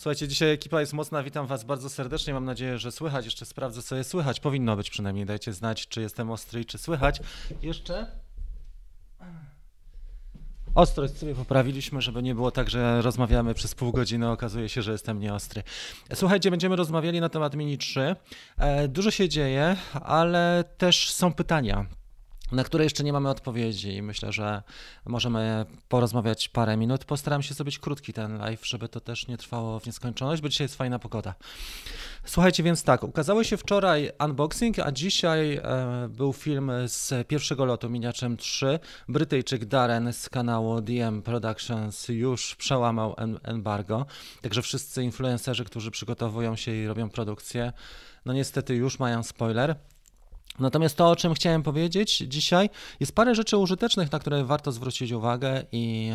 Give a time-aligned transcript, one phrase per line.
[0.00, 3.82] Słuchajcie, dzisiaj ekipa jest mocna, witam was bardzo serdecznie, mam nadzieję, że słychać, jeszcze sprawdzę
[3.82, 7.20] co jest słychać, powinno być przynajmniej, dajcie znać, czy jestem ostry i czy słychać.
[7.62, 8.06] Jeszcze?
[10.74, 14.92] Ostrość sobie poprawiliśmy, żeby nie było tak, że rozmawiamy przez pół godziny, okazuje się, że
[14.92, 15.62] jestem nieostry.
[16.14, 18.16] Słuchajcie, będziemy rozmawiali na temat Mini 3.
[18.58, 21.86] E, Dużo się dzieje, ale też są pytania
[22.52, 24.62] na które jeszcze nie mamy odpowiedzi i myślę, że
[25.04, 27.04] możemy porozmawiać parę minut.
[27.04, 30.64] Postaram się zrobić krótki ten live, żeby to też nie trwało w nieskończoność, bo dzisiaj
[30.64, 31.34] jest fajna pogoda.
[32.24, 37.90] Słuchajcie, więc tak, ukazało się wczoraj unboxing, a dzisiaj e, był film z pierwszego lotu
[37.90, 38.78] Miniaczem 3.
[39.08, 44.06] Brytyjczyk Darren z kanału DM Productions już przełamał em- embargo,
[44.42, 47.72] także wszyscy influencerzy, którzy przygotowują się i robią produkcję,
[48.24, 49.76] no niestety już mają spoiler.
[50.60, 55.12] Natomiast to, o czym chciałem powiedzieć dzisiaj, jest parę rzeczy użytecznych, na które warto zwrócić
[55.12, 56.12] uwagę i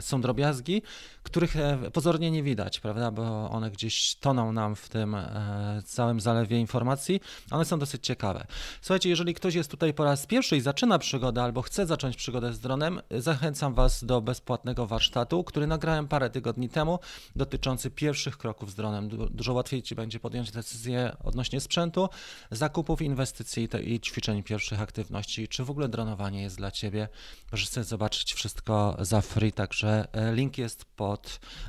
[0.00, 0.82] są drobiazgi,
[1.26, 6.20] których e, pozornie nie widać, prawda, bo one gdzieś toną nam w tym e, całym
[6.20, 7.20] zalewie informacji.
[7.50, 8.46] One są dosyć ciekawe.
[8.80, 12.52] Słuchajcie, jeżeli ktoś jest tutaj po raz pierwszy i zaczyna przygodę albo chce zacząć przygodę
[12.52, 16.98] z dronem, zachęcam Was do bezpłatnego warsztatu, który nagrałem parę tygodni temu,
[17.36, 19.08] dotyczący pierwszych kroków z dronem.
[19.08, 22.08] Du- Dużo łatwiej Ci będzie podjąć decyzję odnośnie sprzętu,
[22.50, 27.08] zakupów, inwestycji i ćwiczeń pierwszych aktywności, czy w ogóle dronowanie jest dla Ciebie.
[27.52, 31.15] Możesz sobie zobaczyć wszystko za free, także e, link jest pod,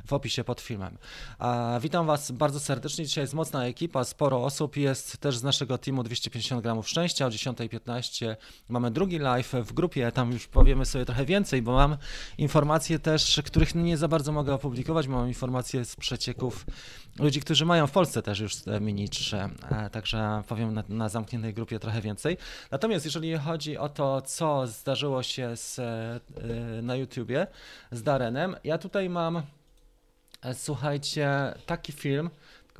[0.06, 0.98] w opisie pod filmem.
[1.80, 3.04] Witam Was bardzo serdecznie.
[3.04, 7.26] Dzisiaj jest mocna ekipa, sporo osób jest też z naszego teamu 250 gramów szczęścia.
[7.26, 8.36] O 10.15
[8.68, 11.96] mamy drugi live w grupie, tam już powiemy sobie trochę więcej, bo mam
[12.38, 15.06] informacje też, których nie za bardzo mogę opublikować.
[15.06, 16.66] Mam informacje z przecieków
[17.18, 21.08] ludzi, którzy mają w Polsce też już te Mini 3, e, także powiem na, na
[21.08, 22.36] zamkniętej grupie trochę więcej.
[22.70, 26.20] Natomiast jeżeli chodzi o to, co zdarzyło się z, e,
[26.82, 27.46] na YouTubie
[27.90, 29.37] z Darenem, ja tutaj mam,
[30.54, 32.30] słuchajcie, taki film,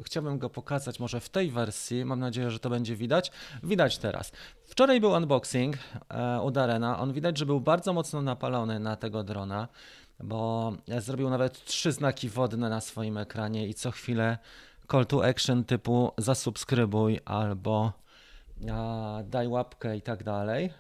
[0.05, 3.31] chciałbym go pokazać może w tej wersji, mam nadzieję, że to będzie widać.
[3.63, 4.33] Widać teraz.
[4.65, 5.77] Wczoraj był unboxing
[6.09, 9.69] e, u Darena, on widać, że był bardzo mocno napalony na tego drona,
[10.21, 14.39] bo zrobił nawet trzy znaki wodne na swoim ekranie i co chwilę
[14.91, 17.93] call to action typu zasubskrybuj albo
[19.25, 20.73] daj łapkę i tak dalej.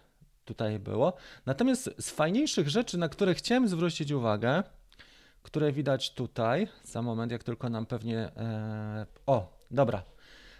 [0.44, 1.12] Tutaj było.
[1.46, 4.62] Natomiast z fajniejszych rzeczy, na które chciałem zwrócić uwagę,
[5.48, 8.18] które widać tutaj, za moment, jak tylko nam pewnie.
[8.18, 10.02] E, o, dobra.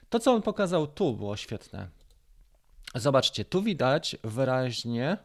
[0.09, 1.89] To, co on pokazał tu, było świetne.
[2.95, 5.17] Zobaczcie, tu widać wyraźnie,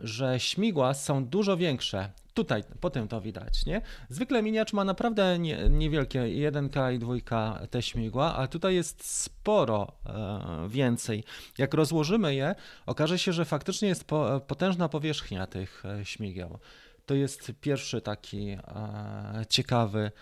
[0.00, 2.10] że śmigła są dużo większe.
[2.34, 3.82] Tutaj, po tym to widać, nie?
[4.08, 9.92] Zwykle miniacz ma naprawdę nie, niewielkie, 1K i 2K te śmigła, a tutaj jest sporo
[10.06, 11.24] e, więcej.
[11.58, 12.54] Jak rozłożymy je,
[12.86, 16.58] okaże się, że faktycznie jest po, potężna powierzchnia tych e, śmigieł.
[17.12, 18.58] To jest pierwszy taki e,
[19.48, 20.12] ciekawy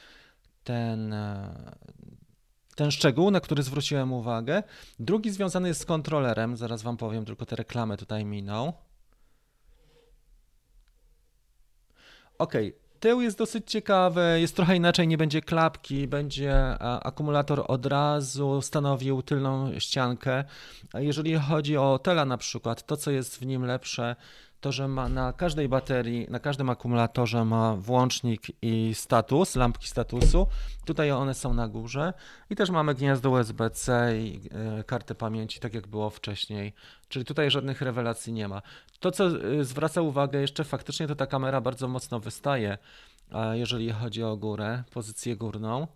[0.64, 1.76] ten, e,
[2.76, 4.62] ten szczegół, na który zwróciłem uwagę.
[4.98, 8.72] Drugi związany jest z kontrolerem, zaraz Wam powiem, tylko te reklamy tutaj miną.
[12.38, 17.86] Okej, tył jest dosyć ciekawy, jest trochę inaczej, nie będzie klapki, będzie a, akumulator od
[17.86, 20.44] razu stanowił tylną ściankę.
[20.92, 24.16] A jeżeli chodzi o Tela na przykład, to co jest w nim lepsze,
[24.60, 30.46] to że ma na każdej baterii, na każdym akumulatorze ma włącznik i status, lampki statusu.
[30.84, 32.12] Tutaj one są na górze
[32.50, 34.40] i też mamy gniazdo USB-C i
[34.78, 36.72] e, kartę pamięci, tak jak było wcześniej.
[37.08, 38.62] Czyli tutaj żadnych rewelacji nie ma.
[39.00, 42.78] To, co y, zwraca uwagę jeszcze faktycznie, to ta kamera bardzo mocno wystaje,
[43.32, 45.86] e, jeżeli chodzi o górę, pozycję górną.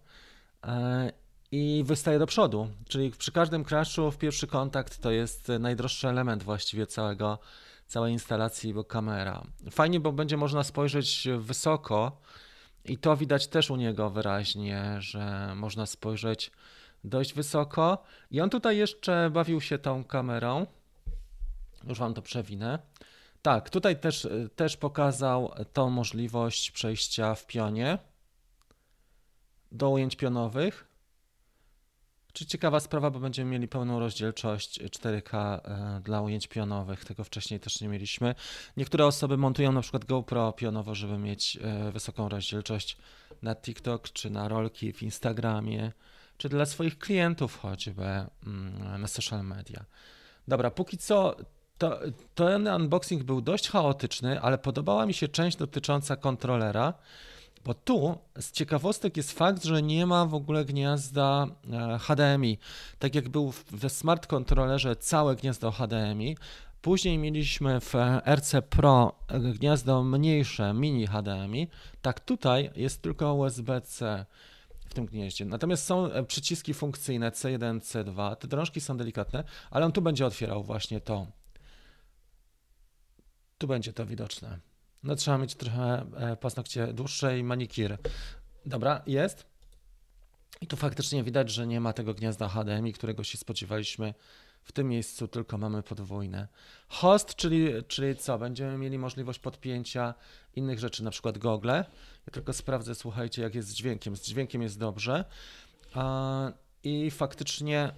[0.67, 1.13] E,
[1.53, 6.43] I wystaje do przodu, czyli przy każdym crashu w pierwszy kontakt to jest najdroższy element
[6.43, 7.39] właściwie całego,
[7.95, 9.47] całej instalacji, bo kamera.
[9.71, 12.21] Fajnie, bo będzie można spojrzeć wysoko
[12.85, 16.51] i to widać też u niego wyraźnie, że można spojrzeć
[17.05, 18.03] dość wysoko.
[18.31, 20.67] I on tutaj jeszcze bawił się tą kamerą.
[21.89, 22.79] Już wam to przewinę.
[23.43, 27.99] Tak, tutaj też, też pokazał tą możliwość przejścia w pionie
[29.73, 30.87] do ujęć pionowych.
[32.35, 37.05] Czy ciekawa sprawa, bo będziemy mieli pełną rozdzielczość 4K e, dla ujęć pionowych.
[37.05, 38.35] Tego wcześniej też nie mieliśmy.
[38.77, 42.97] Niektóre osoby montują na przykład GoPro pionowo, żeby mieć e, wysoką rozdzielczość
[43.43, 45.93] na TikTok czy na rolki w Instagramie,
[46.37, 49.85] czy dla swoich klientów choćby mm, na social media.
[50.49, 51.37] Dobra, póki co
[51.79, 52.01] to,
[52.35, 56.95] ten unboxing był dość chaotyczny, ale podobała mi się część dotycząca kontrolera,
[57.65, 62.59] bo tu z ciekawostek jest fakt, że nie ma w ogóle gniazda e, HDMI.
[62.99, 66.37] Tak jak był we smart kontrolerze całe gniazdo HDMI,
[66.83, 67.95] później mieliśmy w
[68.27, 69.13] RC Pro
[69.55, 71.69] gniazdo mniejsze, mini HDMI,
[72.03, 74.27] tak tutaj jest tylko USB-C.
[74.31, 75.45] W w tym gnieździe.
[75.45, 78.37] Natomiast są e, przyciski funkcyjne C1, C2.
[78.37, 81.27] Te drążki są delikatne, ale on tu będzie otwierał właśnie to.
[83.59, 84.59] Tu będzie to widoczne.
[85.05, 87.99] No trzeba mieć trochę e, paznokcie dłuższe i manikir.
[88.67, 89.47] Dobra, jest.
[90.61, 94.15] I tu faktycznie widać, że nie ma tego gniazda HDMI, którego się spodziewaliśmy.
[94.63, 96.49] W tym miejscu tylko mamy podwójne.
[96.89, 98.39] Host, czyli, czyli co?
[98.39, 100.15] Będziemy mieli możliwość podpięcia
[100.57, 101.85] innych rzeczy, na przykład gogle.
[102.27, 104.17] Ja tylko sprawdzę, słuchajcie, jak jest z dźwiękiem.
[104.17, 105.25] Z dźwiękiem jest dobrze.
[106.85, 107.93] I faktycznie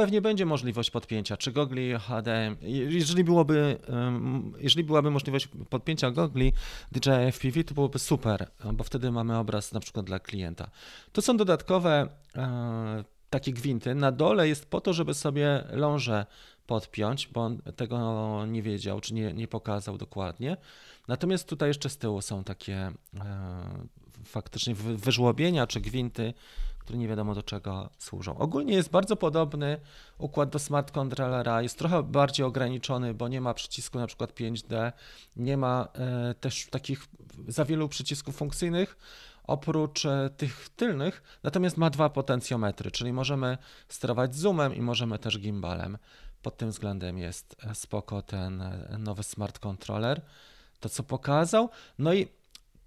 [0.00, 2.56] pewnie będzie możliwość podpięcia, czy gogli HDMI.
[2.88, 3.78] Jeżeli, byłoby,
[4.58, 6.52] jeżeli byłaby możliwość podpięcia gogli
[6.92, 10.70] DJI FPV, to byłoby super, bo wtedy mamy obraz na przykład dla klienta.
[11.12, 13.94] To są dodatkowe e, takie gwinty.
[13.94, 16.26] Na dole jest po to, żeby sobie lążę
[16.66, 20.56] podpiąć, bo on tego nie wiedział, czy nie, nie pokazał dokładnie.
[21.08, 22.92] Natomiast tutaj jeszcze z tyłu są takie e,
[24.24, 26.34] faktycznie wyżłobienia czy gwinty,
[26.98, 28.38] nie wiadomo do czego służą.
[28.38, 29.80] Ogólnie jest bardzo podobny
[30.18, 34.92] układ do smart controllera, jest trochę bardziej ograniczony, bo nie ma przycisku na przykład 5D,
[35.36, 37.06] nie ma e, też takich
[37.48, 38.96] za wielu przycisków funkcyjnych,
[39.44, 43.58] oprócz e, tych tylnych, natomiast ma dwa potencjometry, czyli możemy
[43.88, 45.98] sterować zoomem i możemy też gimbalem.
[46.42, 48.62] Pod tym względem jest e, spoko ten
[48.98, 50.20] nowy smart controller,
[50.80, 51.70] to co pokazał.
[51.98, 52.28] No i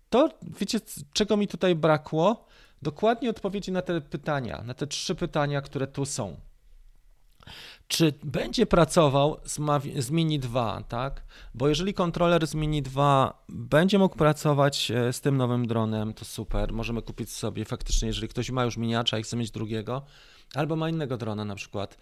[0.09, 0.29] to,
[0.59, 0.79] wiecie,
[1.13, 2.45] czego mi tutaj brakło?
[2.83, 6.37] Dokładnie odpowiedzi na te pytania, na te trzy pytania, które tu są.
[7.87, 9.59] Czy będzie pracował z,
[9.97, 11.23] z Mini 2, tak?
[11.53, 16.25] Bo jeżeli kontroler z Mini 2 będzie mógł pracować e, z tym nowym dronem, to
[16.25, 16.73] super.
[16.73, 20.01] Możemy kupić sobie faktycznie, jeżeli ktoś ma już miniacza i chce mieć drugiego,
[20.55, 21.97] albo ma innego drona, na przykład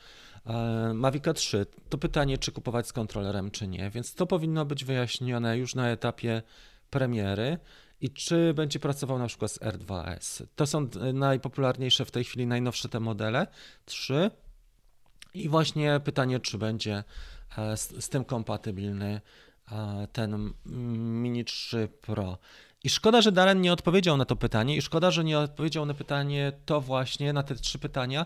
[0.45, 3.89] e, Mavica 3, to pytanie, czy kupować z kontrolerem, czy nie.
[3.89, 6.41] Więc to powinno być wyjaśnione już na etapie
[6.89, 7.57] premiery
[8.01, 10.45] i czy będzie pracował na przykład z R2S.
[10.55, 13.47] To są najpopularniejsze w tej chwili, najnowsze te modele,
[13.85, 14.31] trzy.
[15.33, 17.03] I właśnie pytanie, czy będzie
[17.57, 19.21] e, z, z tym kompatybilny
[19.71, 22.37] e, ten Mini 3 Pro.
[22.83, 25.93] I szkoda, że Darren nie odpowiedział na to pytanie, i szkoda, że nie odpowiedział na
[25.93, 28.25] pytanie to właśnie, na te trzy pytania,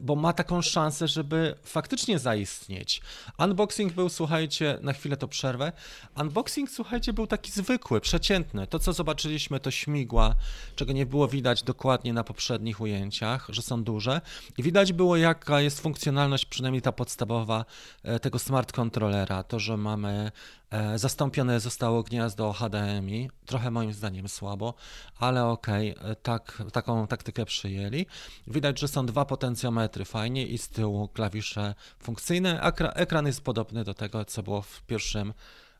[0.00, 3.00] bo ma taką szansę, żeby faktycznie zaistnieć.
[3.38, 5.72] Unboxing był, słuchajcie, na chwilę to przerwę.
[6.16, 8.66] Unboxing, słuchajcie, był taki zwykły, przeciętny.
[8.66, 10.34] To, co zobaczyliśmy, to śmigła,
[10.76, 14.20] czego nie było widać dokładnie na poprzednich ujęciach, że są duże.
[14.58, 17.64] I widać było, jaka jest funkcjonalność, przynajmniej ta podstawowa,
[18.02, 19.42] e, tego smart controllera.
[19.42, 20.32] To, że mamy
[20.74, 24.74] E, zastąpione zostało gniazdo HDMI, trochę moim zdaniem słabo,
[25.18, 28.06] ale okej, okay, e, tak, taką taktykę przyjęli.
[28.46, 32.60] Widać, że są dwa potencjometry fajnie i z tyłu klawisze funkcyjne.
[32.94, 35.32] Ekran jest podobny do tego, co było w pierwszym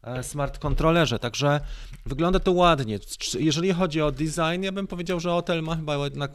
[0.03, 1.61] e, smart kontrolerze, także
[2.07, 2.99] wygląda to ładnie.
[3.39, 6.31] Jeżeli chodzi o design, ja bym powiedział, że Otel ma chyba jednak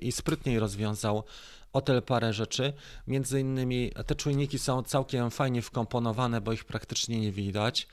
[0.00, 1.24] i sprytniej rozwiązał
[1.72, 2.72] Otel parę rzeczy.
[3.06, 7.88] Między innymi te czujniki są całkiem fajnie wkomponowane, bo ich praktycznie nie widać.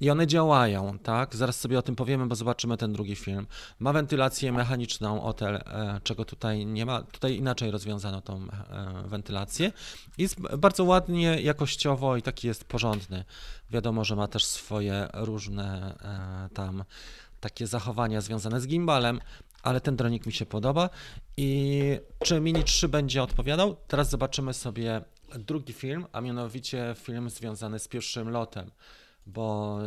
[0.00, 1.36] I one działają, tak?
[1.36, 3.46] Zaraz sobie o tym powiemy, bo zobaczymy ten drugi film.
[3.78, 7.02] Ma wentylację mechaniczną Otel, e, czego tutaj nie ma.
[7.02, 9.72] Tutaj inaczej rozwiązano tą e, wentylację.
[10.18, 13.24] Jest bardzo ładnie, jakościowo i taki jest porządny.
[13.70, 15.94] Wiadomo, że ma też swoje różne
[16.48, 16.84] e, tam
[17.40, 19.20] takie zachowania związane z gimbalem,
[19.62, 20.90] ale ten dronik mi się podoba.
[21.36, 21.82] I
[22.24, 23.76] czy Mini 3 będzie odpowiadał?
[23.88, 25.00] Teraz zobaczymy sobie
[25.38, 28.70] drugi film, a mianowicie film związany z pierwszym lotem,
[29.32, 29.78] bo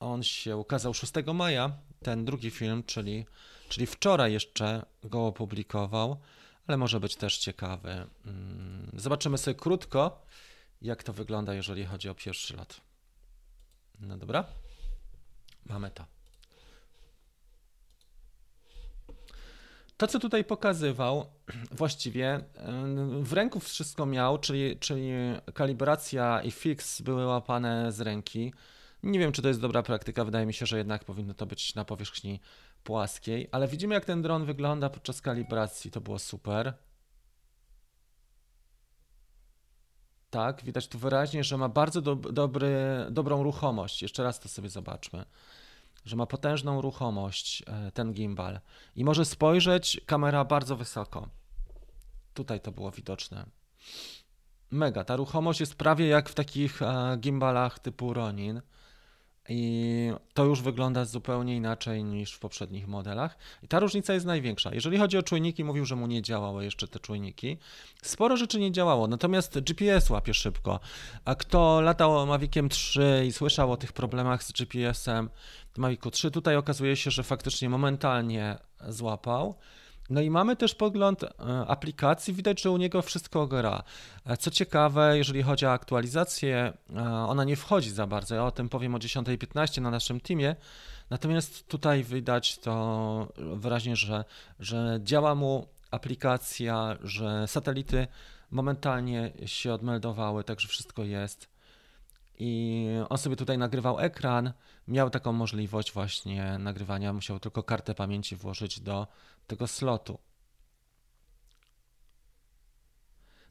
[0.00, 3.26] on się ukazał 6 maja, ten drugi film, czyli,
[3.68, 6.16] czyli wczoraj jeszcze go opublikował,
[6.66, 8.06] ale może być też ciekawy.
[8.26, 10.22] Mm, zobaczymy sobie krótko,
[10.82, 12.80] jak to wygląda, jeżeli chodzi o pierwszy lot.
[14.00, 14.44] No dobra,
[15.66, 16.04] mamy to.
[19.96, 21.26] To, co tutaj pokazywał,
[21.70, 22.44] właściwie
[23.22, 25.10] w ręku wszystko miał, czyli, czyli
[25.54, 28.52] kalibracja i fix były łapane z ręki.
[29.02, 31.74] Nie wiem, czy to jest dobra praktyka, wydaje mi się, że jednak powinno to być
[31.74, 32.40] na powierzchni
[32.84, 36.74] płaskiej, ale widzimy, jak ten dron wygląda podczas kalibracji, to było super.
[40.30, 44.02] Tak, widać tu wyraźnie, że ma bardzo do, dobry, dobrą ruchomość.
[44.02, 45.24] Jeszcze raz to sobie zobaczmy
[46.08, 48.60] że ma potężną ruchomość e, ten gimbal
[48.96, 51.28] i może spojrzeć kamera bardzo wysoko.
[52.34, 53.46] Tutaj to było widoczne.
[54.70, 58.62] Mega, ta ruchomość jest prawie jak w takich e, gimbalach typu Ronin.
[59.48, 63.38] I to już wygląda zupełnie inaczej niż w poprzednich modelach.
[63.62, 64.74] I ta różnica jest największa.
[64.74, 67.56] Jeżeli chodzi o czujniki, mówił, że mu nie działały jeszcze te czujniki.
[68.02, 70.80] Sporo rzeczy nie działało, natomiast GPS łapie szybko.
[71.24, 75.30] A kto latał Maviciem 3 i słyszał o tych problemach z GPS-em
[75.78, 79.54] Mavicu 3, tutaj okazuje się, że faktycznie momentalnie złapał.
[80.10, 81.28] No i mamy też pogląd e,
[81.66, 83.82] aplikacji, widać, że u niego wszystko gra.
[84.26, 88.34] E, co ciekawe, jeżeli chodzi o aktualizację, e, ona nie wchodzi za bardzo.
[88.34, 90.56] Ja o tym powiem o 10.15 na naszym teamie.
[91.10, 94.24] Natomiast tutaj widać to wyraźnie, że,
[94.60, 98.06] że działa mu aplikacja, że satelity
[98.50, 101.48] momentalnie się odmeldowały, także wszystko jest.
[102.38, 104.52] I on sobie tutaj nagrywał ekran,
[104.88, 109.06] miał taką możliwość właśnie nagrywania, musiał tylko kartę pamięci włożyć do
[109.48, 110.18] tego slotu.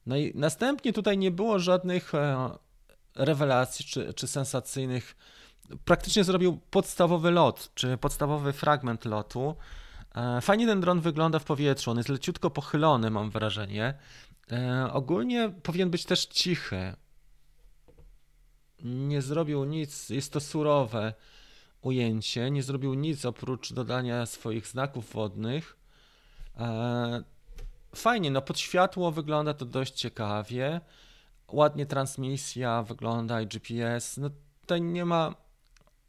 [0.06, 2.50] No i następnie tutaj nie było żadnych e,
[3.16, 5.16] rewelacji czy, czy sensacyjnych.
[5.86, 9.56] Praktycznie zrobił podstawowy lot, czy podstawowy fragment lotu.
[10.16, 13.94] E, fajnie ten dron wygląda w powietrzu, on jest leciutko pochylony, mam wrażenie.
[14.52, 16.96] E, ogólnie powinien być też cichy.
[18.84, 21.14] Nie zrobił nic, jest to surowe
[21.82, 25.77] ujęcie, nie zrobił nic oprócz dodania swoich znaków wodnych.
[26.60, 27.24] E,
[27.96, 30.82] fajnie, no pod światło wygląda to dość ciekawie.
[31.52, 34.18] Ładnie transmisja wygląda i GPS.
[34.18, 34.30] No
[34.62, 35.36] tutaj nie ma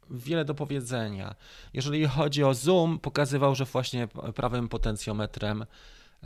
[0.09, 1.35] wiele do powiedzenia.
[1.73, 5.65] Jeżeli chodzi o zoom, pokazywał, że właśnie prawym potencjometrem,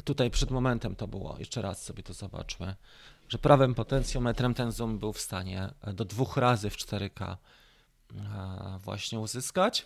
[0.03, 2.75] tutaj przed momentem to było, jeszcze raz sobie to zobaczmy,
[3.29, 7.37] że prawym potencjometrem ten zoom był w stanie do dwóch razy w 4K
[8.15, 9.85] e, właśnie uzyskać.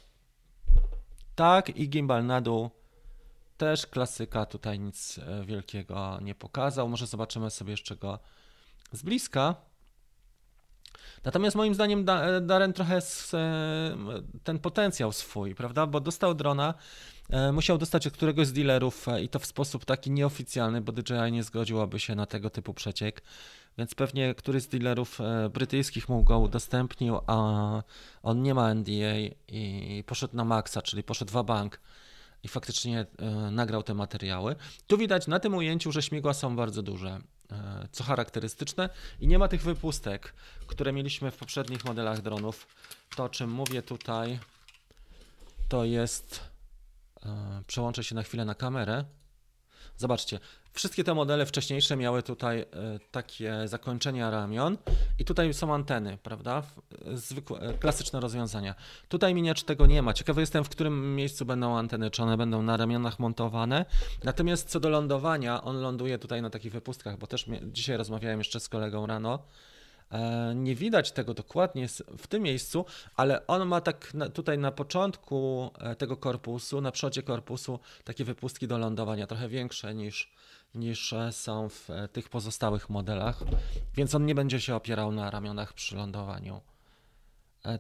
[1.36, 2.70] Tak, i gimbal na dół
[3.58, 6.90] też klasyka, tutaj nic e, wielkiego nie pokazał.
[6.90, 8.20] Może zobaczymy sobie jeszcze go
[8.92, 9.56] z bliska.
[11.24, 13.00] Natomiast moim zdaniem e, Darren trochę
[14.44, 15.88] ten potencjał swój, prawda?
[15.88, 16.74] Bo dostał drona,
[17.54, 21.44] musiał dostać od któregoś z dealerów i to w sposób taki nieoficjalny, bo DJI nie
[21.44, 23.22] zgodziłaby się na tego typu przeciek
[23.78, 27.38] więc pewnie któryś z dealerów e, brytyjskich mu go udostępnił, a
[28.24, 29.16] on nie ma NDA
[29.48, 31.80] i poszedł na maksa, czyli poszedł w bank
[32.48, 34.56] i faktycznie e, nagrał te materiały.
[34.88, 37.20] Tu widać na tym ujęciu, że śmigła są bardzo duże,
[37.52, 38.90] e, co charakterystyczne
[39.20, 40.34] i nie ma tych wypustek,
[40.68, 42.68] które mieliśmy w poprzednich modelach dronów.
[43.16, 44.40] To, o czym mówię tutaj,
[45.70, 46.40] to jest...
[47.68, 49.06] Przełączę się na chwilę na kamerę.
[49.98, 50.40] Zobaczcie,
[50.78, 52.66] wszystkie te modele wcześniejsze miały tutaj e,
[53.12, 54.78] takie zakończenia ramion
[55.20, 56.64] i tutaj są anteny, prawda?
[57.14, 58.76] Zwykłe, e, klasyczne rozwiązania.
[59.10, 60.14] Tutaj miniacz tego nie ma.
[60.14, 63.86] Ciekawy jestem, w którym miejscu będą anteny, czy one będą na ramionach montowane.
[64.24, 68.60] Natomiast co do lądowania, on ląduje tutaj na takich wypustkach, bo też dzisiaj rozmawiałem jeszcze
[68.60, 69.40] z kolegą rano.
[70.12, 71.88] E, nie widać tego dokładnie
[72.18, 72.86] w tym miejscu,
[73.16, 78.68] ale on ma tak tutaj na początku e, tego korpusu, na przodzie korpusu, takie wypustki
[78.68, 80.32] do lądowania, trochę większe niż,
[80.76, 83.44] niż e, są w tych pozostałych modelach,
[83.96, 86.62] więc on nie będzie się opierał na ramionach przy lądowaniu.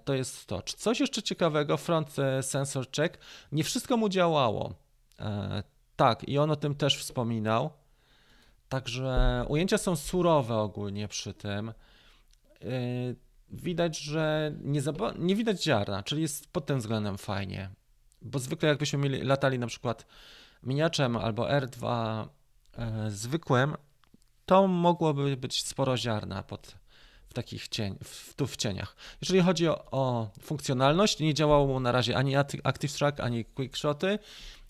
[0.05, 0.61] To jest to.
[0.61, 3.17] Coś jeszcze ciekawego, front sensor check.
[3.51, 4.73] Nie wszystko mu działało.
[5.95, 7.69] Tak, i on o tym też wspominał.
[8.69, 11.73] Także ujęcia są surowe ogólnie przy tym.
[12.63, 13.15] Y,
[13.49, 14.81] widać, że nie,
[15.17, 17.69] nie widać ziarna, czyli jest pod tym względem fajnie.
[18.21, 20.05] Bo zwykle jakbyśmy mieli, latali na przykład
[20.63, 21.87] miniaczem albo R2
[22.77, 23.75] e, zwykłym,
[24.45, 26.75] to mogłoby być sporo ziarna pod,
[27.29, 28.95] w takich cień, w, tu w cieniach.
[29.21, 34.19] Jeżeli chodzi o, o funkcjonalność, nie działało mu na razie ani Active Track, ani Quickshoty,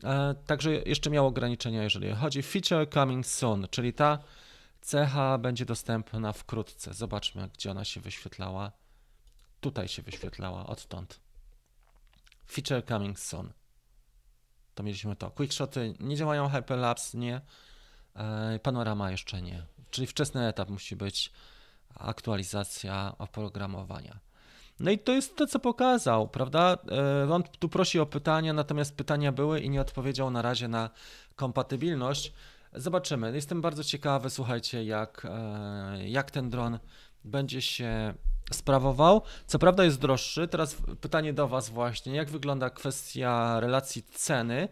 [0.03, 4.19] e, także jeszcze miało ograniczenia, jeżeli chodzi feature coming soon, czyli ta
[4.81, 6.93] Cecha będzie dostępna wkrótce.
[6.93, 8.71] Zobaczmy, gdzie ona się wyświetlała.
[9.61, 11.19] Tutaj się wyświetlała, odtąd.
[12.51, 13.53] Feature coming soon.
[14.75, 15.31] To mieliśmy to.
[15.31, 17.41] Quickshoty nie działają, Hyperlapse nie,
[18.15, 19.65] e, panorama jeszcze nie.
[19.89, 21.31] Czyli wczesny etap musi być
[21.95, 24.19] aktualizacja oprogramowania.
[24.79, 26.77] No i to jest to, co pokazał, prawda?
[27.27, 30.89] E, on tu prosi o pytania, natomiast pytania były i nie odpowiedział na razie na
[31.35, 32.33] kompatybilność.
[32.73, 33.35] Zobaczymy.
[33.35, 36.79] Jestem bardzo ciekawy, słuchajcie, jak, e, jak ten dron
[37.23, 38.13] będzie się
[38.51, 39.21] sprawował.
[39.47, 40.47] Co prawda jest droższy.
[40.47, 44.67] Teraz pytanie do Was właśnie, jak wygląda kwestia relacji ceny,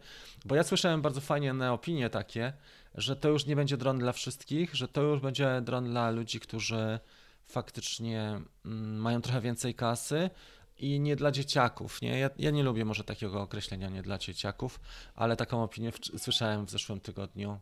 [0.45, 2.53] bo ja słyszałem bardzo fajnie opinie takie,
[2.95, 6.39] że to już nie będzie dron dla wszystkich, że to już będzie dron dla ludzi,
[6.39, 6.99] którzy
[7.45, 10.29] faktycznie mm, mają trochę więcej kasy
[10.77, 12.01] i nie dla dzieciaków.
[12.01, 12.19] Nie?
[12.19, 14.79] Ja, ja nie lubię może takiego określenia nie dla dzieciaków,
[15.15, 17.59] ale taką opinię w, słyszałem w zeszłym tygodniu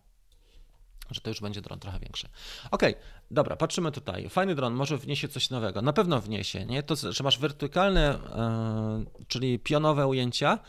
[1.11, 2.27] że to już będzie dron trochę większy.
[2.71, 4.29] Okej, okay, dobra, patrzymy tutaj.
[4.29, 5.81] Fajny dron może wniesie coś nowego.
[5.81, 6.83] Na pewno wniesie, nie?
[6.83, 8.19] To, że masz wertykalne,
[9.17, 10.59] yy, czyli pionowe ujęcia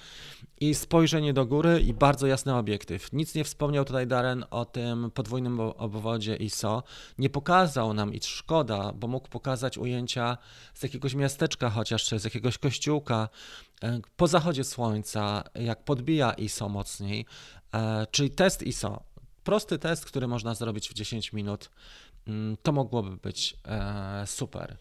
[0.61, 3.12] i spojrzenie do góry i bardzo jasny obiektyw.
[3.12, 6.83] Nic nie wspomniał tutaj Darren o tym podwójnym obwodzie ISO.
[7.19, 10.38] Nie pokazał nam i szkoda, bo mógł pokazać ujęcia
[10.75, 13.29] z jakiegoś miasteczka chociaż, czy z jakiegoś kościółka
[13.83, 17.26] yy, po zachodzie słońca, jak podbija ISO mocniej,
[17.75, 19.13] yy, czyli test ISO
[19.44, 21.70] prosty test, który można zrobić w 10 minut,
[22.26, 24.76] mm, to mogłoby być e, super.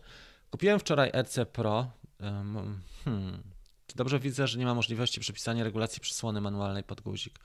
[0.52, 1.92] Kupiłem wczoraj RC Pro.
[3.04, 3.44] Hmm.
[3.96, 7.40] Dobrze widzę, że nie ma możliwości przypisania regulacji przysłony manualnej pod guzik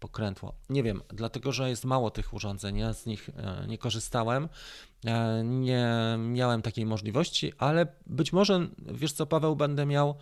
[0.00, 0.54] pokrętło.
[0.70, 4.48] Nie wiem, dlatego że jest mało tych urządzeń, ja z nich e, nie korzystałem,
[5.04, 10.14] e, nie miałem takiej możliwości, ale być może, wiesz co, Paweł, będę miał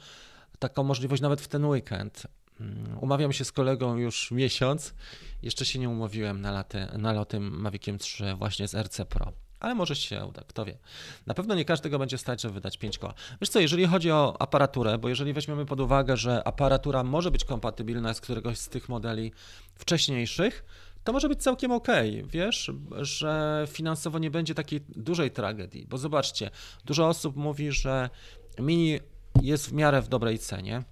[0.58, 2.26] taką możliwość nawet w ten weekend.
[2.60, 4.94] Mm, umawiam się z kolegą już miesiąc.
[5.42, 9.32] Jeszcze się nie umówiłem na, laty, na loty Maviciem 3 właśnie z RC Pro.
[9.60, 10.78] Ale może się uda, kto wie.
[11.26, 13.14] Na pewno nie każdego będzie stać, żeby wydać 5 koła.
[13.40, 17.44] Wiesz co, jeżeli chodzi o aparaturę, bo jeżeli weźmiemy pod uwagę, że aparatura może być
[17.44, 19.32] kompatybilna z któregoś z tych modeli
[19.74, 20.64] wcześniejszych,
[21.04, 21.88] to może być całkiem ok.
[22.24, 22.70] Wiesz,
[23.00, 25.86] że finansowo nie będzie takiej dużej tragedii.
[25.86, 26.50] Bo zobaczcie,
[26.84, 28.10] dużo osób mówi, że
[28.58, 29.00] Mini
[29.42, 30.82] jest w miarę w dobrej cenie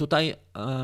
[0.00, 0.36] Tutaj e,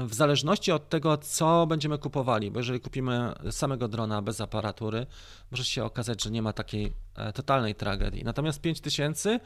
[0.06, 5.06] w zależności od tego, co będziemy kupowali, bo jeżeli kupimy samego drona bez aparatury,
[5.50, 8.25] może się okazać, że nie ma takiej e, totalnej tragedii.
[8.25, 9.40] Natomiast 5000,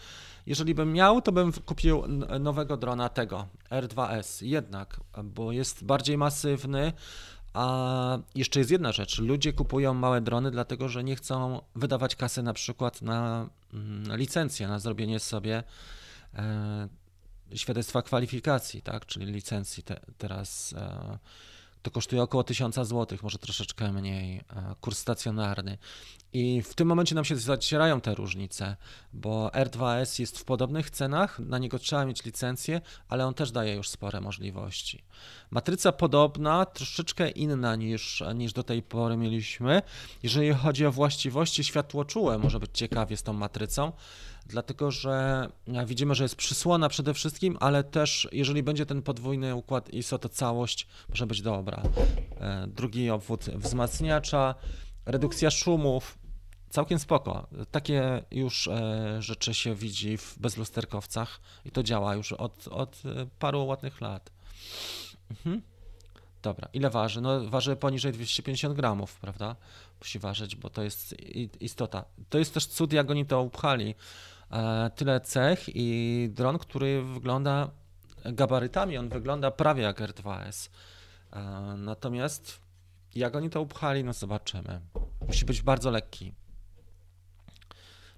[0.47, 2.03] jeżeli bym miał, to bym kupił
[2.41, 6.93] nowego drona tego, R2S jednak, bo jest bardziej masywny,
[7.53, 9.19] a jeszcze jest jedna rzecz.
[9.19, 14.69] Ludzie kupują małe drony, dlatego że nie chcą wydawać kasy na przykład na, mm, licencję,
[14.69, 15.63] na zrobienie sobie
[16.35, 16.89] e,
[17.55, 21.19] świadectwa kwalifikacji, tak, czyli licencji te, teraz e,
[21.83, 24.43] to kosztuje około 1000 zł, może troszeczkę mniej, e,
[24.81, 25.79] kurs stacjonarny.
[26.33, 28.77] I w tym momencie nam się zacierają te różnice,
[29.13, 33.75] bo R2S jest w podobnych cenach, na niego trzeba mieć licencję, ale on też daje
[33.75, 35.03] już spore możliwości.
[35.51, 39.83] Matryca podobna, troszeczkę inna niż, niż do tej pory mieliśmy.
[40.23, 43.93] Jeżeli chodzi o właściwości światłoczułe, może być ciekawie z tą matrycą
[44.51, 45.49] dlatego że
[45.87, 50.29] widzimy, że jest przysłona przede wszystkim, ale też jeżeli będzie ten podwójny układ ISO, to
[50.29, 51.83] całość może być dobra.
[52.41, 54.55] E, drugi obwód wzmacniacza,
[55.07, 56.19] redukcja szumów,
[56.71, 57.47] całkiem spoko.
[57.71, 63.27] Takie już e, rzeczy się widzi w bezlusterkowcach i to działa już od, od e,
[63.39, 64.31] paru ładnych lat.
[65.31, 65.63] Mhm.
[66.43, 67.21] Dobra, ile waży?
[67.21, 69.57] No waży poniżej 250 gramów, prawda?
[70.01, 71.15] Musi ważyć, bo to jest
[71.61, 72.05] istota.
[72.31, 73.95] To jest też cud, jak oni to upchali.
[74.53, 77.71] E, tyle cech i dron, który wygląda
[78.25, 80.71] gabarytami, on wygląda prawie jak R2S.
[81.33, 81.41] E,
[81.77, 82.61] natomiast
[83.15, 84.81] jak oni to upchali, no zobaczymy.
[85.27, 86.35] Musi być bardzo lekki.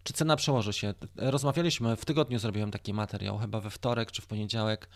[0.02, 0.94] Czy cena przełoży się?
[1.16, 4.88] Rozmawialiśmy, w tygodniu zrobiłem taki materiał, chyba we wtorek czy w poniedziałek.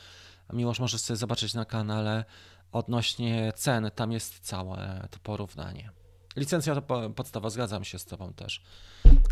[0.53, 2.25] Miłoż możesz sobie zobaczyć na kanale
[2.73, 5.91] odnośnie cen, tam jest całe to porównanie.
[6.37, 8.63] Licencja to podstawa, zgadzam się z Tobą też.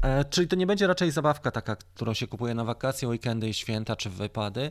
[0.02, 3.54] E, czyli to nie będzie raczej zabawka taka, którą się kupuje na wakacje, weekendy i
[3.54, 4.70] święta czy wypady,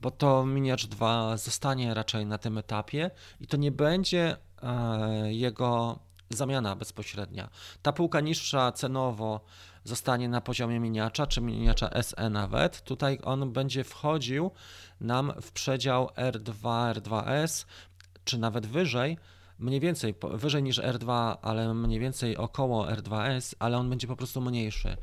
[0.00, 5.98] bo to Miniacz 2 zostanie raczej na tym etapie i to nie będzie e, jego
[6.30, 7.48] zamiana bezpośrednia.
[7.82, 9.40] Ta półka niższa cenowo
[9.84, 12.82] zostanie na poziomie miniacza, czy miniacza SE nawet.
[12.82, 14.50] Tutaj on będzie wchodził
[15.00, 17.66] nam w przedział R2, R2S,
[18.24, 19.18] czy nawet wyżej,
[19.60, 24.40] mniej więcej, wyżej niż R2, ale mniej więcej około R2S, ale on będzie po prostu
[24.40, 24.96] mniejszy.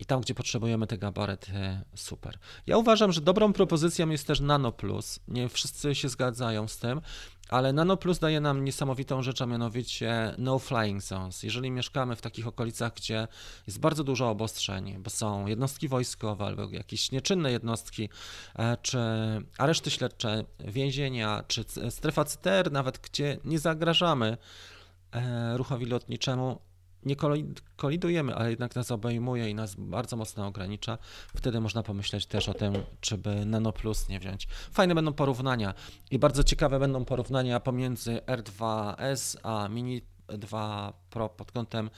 [0.00, 2.38] I tam, gdzie potrzebujemy te gabaryty, super.
[2.66, 5.20] Ja uważam, że dobrą propozycją jest też Nano Plus.
[5.28, 7.00] Nie wszyscy się zgadzają z tym,
[7.48, 11.42] ale Nano Plus daje nam niesamowitą rzecz, a mianowicie no flying zones.
[11.42, 13.28] Jeżeli mieszkamy w takich okolicach, gdzie
[13.66, 18.08] jest bardzo dużo obostrzeń, bo są jednostki wojskowe albo jakieś nieczynne jednostki,
[18.58, 18.98] e, czy
[19.58, 24.36] areszty śledcze, więzienia, czy strefa CTR, nawet gdzie nie zagrażamy
[25.12, 26.67] e, ruchowi lotniczemu,
[27.04, 27.16] nie
[27.76, 30.98] kolidujemy, ale jednak nas obejmuje i nas bardzo mocno ogranicza,
[31.36, 34.48] wtedy można pomyśleć też o tym, czy by Nano Plus nie wziąć.
[34.72, 35.74] Fajne będą porównania
[36.10, 41.90] i bardzo ciekawe będą porównania pomiędzy R2S a Mini 2 Pro pod kątem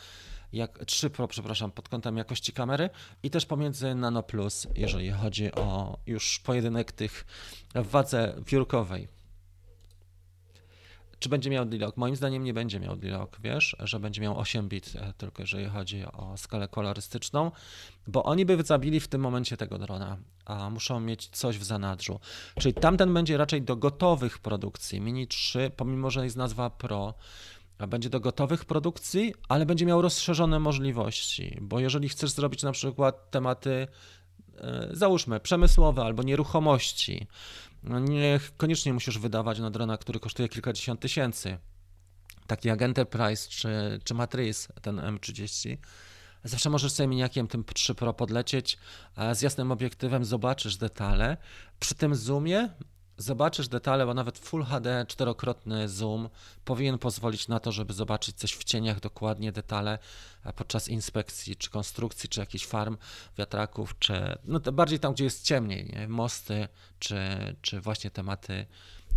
[0.53, 2.91] jak 3 Pro, przepraszam, pod kątem jakości kamery
[3.23, 7.25] i też pomiędzy Nano Plus, jeżeli chodzi o już pojedynek tych
[7.75, 9.20] w wadze wiórkowej.
[11.21, 11.97] Czy będzie miał D-Log?
[11.97, 15.67] Moim zdaniem nie będzie miał D-Log, wiesz, że będzie miał 8 bit e, tylko jeżeli
[15.67, 17.51] chodzi o skalę kolorystyczną,
[18.07, 22.21] bo oni by zabili w tym momencie tego drona, a muszą mieć coś w zanadrzu.
[22.59, 25.01] Czyli tamten będzie raczej do gotowych produkcji.
[25.01, 27.15] Mini 3, pomimo że jest nazwa Pro,
[27.89, 33.31] będzie do gotowych produkcji, ale będzie miał rozszerzone możliwości, bo jeżeli chcesz zrobić na przykład
[33.31, 33.89] tematy,
[34.59, 37.27] e, załóżmy, przemysłowe albo nieruchomości,
[37.83, 41.59] no nie koniecznie musisz wydawać na drona, który kosztuje kilkadziesiąt tysięcy,
[42.47, 45.77] taki jak Enterprise czy, czy Matrice, ten M30,
[46.45, 48.79] Zawsze możesz sobie miniakiem tym 3 Pro podlecieć,
[49.33, 51.37] z jasnym obiektywem zobaczysz detale.
[51.81, 52.69] Przy tym zoomie
[53.21, 56.29] zobaczysz detale, bo nawet Full HD czterokrotny zoom
[56.65, 59.99] powinien pozwolić na to, żeby zobaczyć coś w cieniach, dokładnie detale
[60.57, 62.97] podczas inspekcji, czy konstrukcji, czy jakichś farm,
[63.39, 66.09] wiatraków, czy no bardziej tam, gdzie jest ciemniej, nie?
[66.09, 67.17] mosty, czy,
[67.63, 68.67] czy właśnie tematy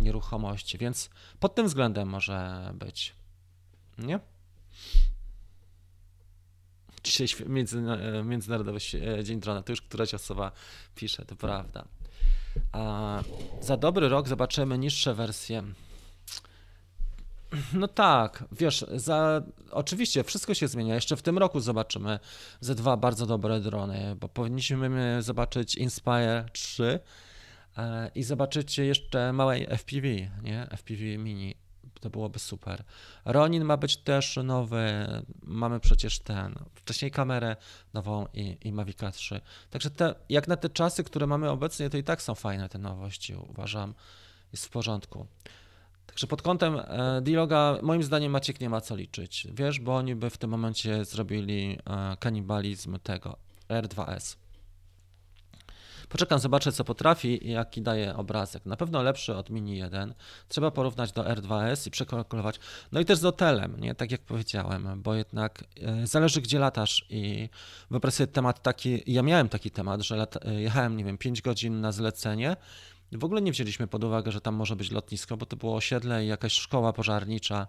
[0.00, 3.14] nieruchomości, więc pod tym względem może być,
[3.98, 4.20] nie?
[7.04, 7.28] Dzisiaj
[8.24, 8.80] Międzynarodowy
[9.22, 10.52] Dzień Drona, to już któraś osoba
[10.94, 11.84] pisze, to prawda.
[12.72, 13.22] A
[13.60, 15.62] za dobry rok zobaczymy niższe wersje.
[17.72, 20.94] No tak, wiesz, za, oczywiście wszystko się zmienia.
[20.94, 22.18] Jeszcze w tym roku zobaczymy
[22.60, 27.00] ze dwa bardzo dobre drony, bo powinniśmy zobaczyć Inspire 3
[27.76, 30.08] e, i zobaczycie jeszcze małej FPV,
[30.42, 30.66] nie?
[30.76, 31.63] FPV mini
[32.04, 32.84] to byłoby super.
[33.24, 35.06] Ronin ma być też nowy,
[35.42, 37.56] mamy przecież ten, wcześniej kamerę
[37.94, 39.40] nową i, i Mavic 3.
[39.70, 42.78] Także te, jak na te czasy, które mamy obecnie, to i tak są fajne te
[42.78, 43.94] nowości, uważam,
[44.52, 45.26] jest w porządku.
[46.06, 50.14] Także pod kątem e, Diloga, moim zdaniem Maciek nie ma co liczyć, wiesz, bo oni
[50.14, 53.36] by w tym momencie zrobili e, kanibalizm tego
[53.68, 54.43] R2S.
[56.14, 58.66] Poczekam, zobaczę co potrafi i jaki daje obrazek.
[58.66, 60.14] Na pewno lepszy od Mini 1.
[60.48, 62.60] Trzeba porównać do R2S i przekalkulować.
[62.92, 63.94] No i też z hotelem, nie?
[63.94, 67.48] Tak jak powiedziałem, bo jednak e, zależy gdzie latasz i
[67.90, 71.42] wyobraź sobie temat taki, ja miałem taki temat, że lata, e, jechałem, nie wiem, 5
[71.42, 72.56] godzin na zlecenie
[73.12, 76.24] w ogóle nie wzięliśmy pod uwagę, że tam może być lotnisko, bo to było osiedle
[76.24, 77.66] i jakaś szkoła pożarnicza.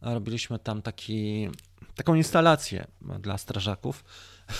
[0.00, 1.48] Robiliśmy tam taki,
[1.94, 2.86] taką instalację
[3.20, 4.04] dla strażaków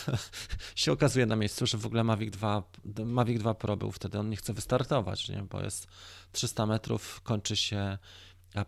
[0.74, 2.62] się okazuje na miejscu, że w ogóle Mavic 2,
[3.04, 5.42] Mavic 2 Pro był wtedy, on nie chce wystartować, nie?
[5.50, 5.86] bo jest
[6.32, 7.98] 300 metrów, kończy się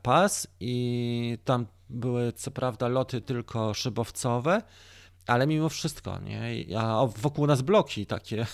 [0.03, 4.63] pas i tam były co prawda loty tylko szybowcowe,
[5.27, 6.79] ale mimo wszystko, nie?
[6.79, 8.47] A wokół nas bloki takie,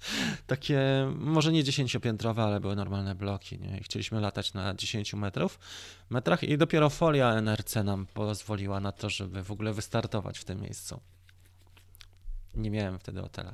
[0.46, 0.80] takie,
[1.16, 3.78] może nie dziesięciopiętrowe, ale były normalne bloki, nie?
[3.78, 5.58] I chcieliśmy latać na 10 metrów,
[6.10, 10.60] metrach i dopiero folia NRC nam pozwoliła na to, żeby w ogóle wystartować w tym
[10.60, 11.00] miejscu.
[12.54, 13.52] Nie miałem wtedy hotela.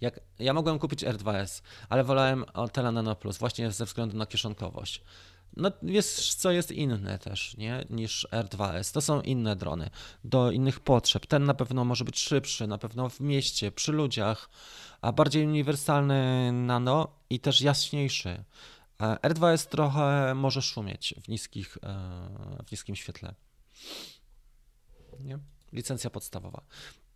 [0.00, 5.02] Jak, ja mogłem kupić R2S, ale wolałem hotela Nano Plus właśnie ze względu na kieszonkowość.
[5.56, 8.94] No wiesz co jest inne też, nie, niż R2S.
[8.94, 9.90] To są inne drony,
[10.24, 11.26] do innych potrzeb.
[11.26, 14.50] Ten na pewno może być szybszy, na pewno w mieście, przy ludziach,
[15.00, 18.44] a bardziej uniwersalny nano i też jaśniejszy.
[18.98, 23.34] R2S trochę może szumieć w, niskich, e, w niskim świetle.
[25.20, 25.38] Nie?
[25.72, 26.62] Licencja podstawowa.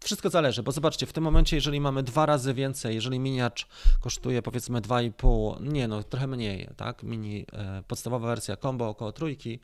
[0.03, 3.67] Wszystko zależy, bo zobaczcie, w tym momencie, jeżeli mamy dwa razy więcej, jeżeli miniacz
[4.01, 7.03] kosztuje powiedzmy 2,5, nie no, trochę mniej, tak?
[7.03, 9.61] Mini, e, podstawowa wersja combo około trójki,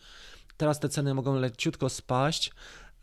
[0.56, 2.52] teraz te ceny mogą leciutko spaść.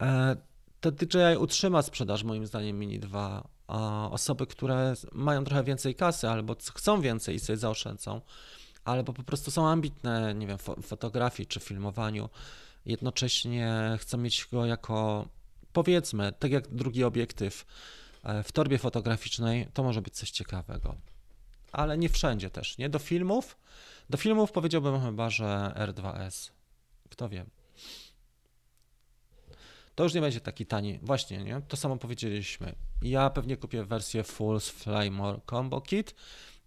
[0.02, 0.36] E,
[0.82, 6.30] to DJI utrzyma sprzedaż moim zdaniem Mini 2, a osoby, które mają trochę więcej kasy
[6.30, 8.21] albo chcą więcej i sobie zaoszczędzą,
[8.86, 12.30] albo po prostu są ambitne, nie wiem, w fotografii czy filmowaniu,
[12.86, 15.28] jednocześnie chcą mieć go jako
[15.75, 17.65] powiedzmy, tak jak drugi obiektyw
[18.23, 20.95] e, w torbie fotograficznej, to może być coś ciekawego.
[21.71, 22.89] Ale nie wszędzie też, nie?
[22.89, 23.57] Do filmów,
[24.09, 26.51] do filmów powiedziałbym chyba, że R2S.
[27.09, 27.45] Kto wie.
[29.95, 30.99] To już nie będzie taki tani.
[31.01, 31.61] Właśnie, nie?
[31.67, 32.75] To samo powiedzieliśmy.
[33.01, 36.15] Ja pewnie kupię wersję Full Flymore Combo Kit.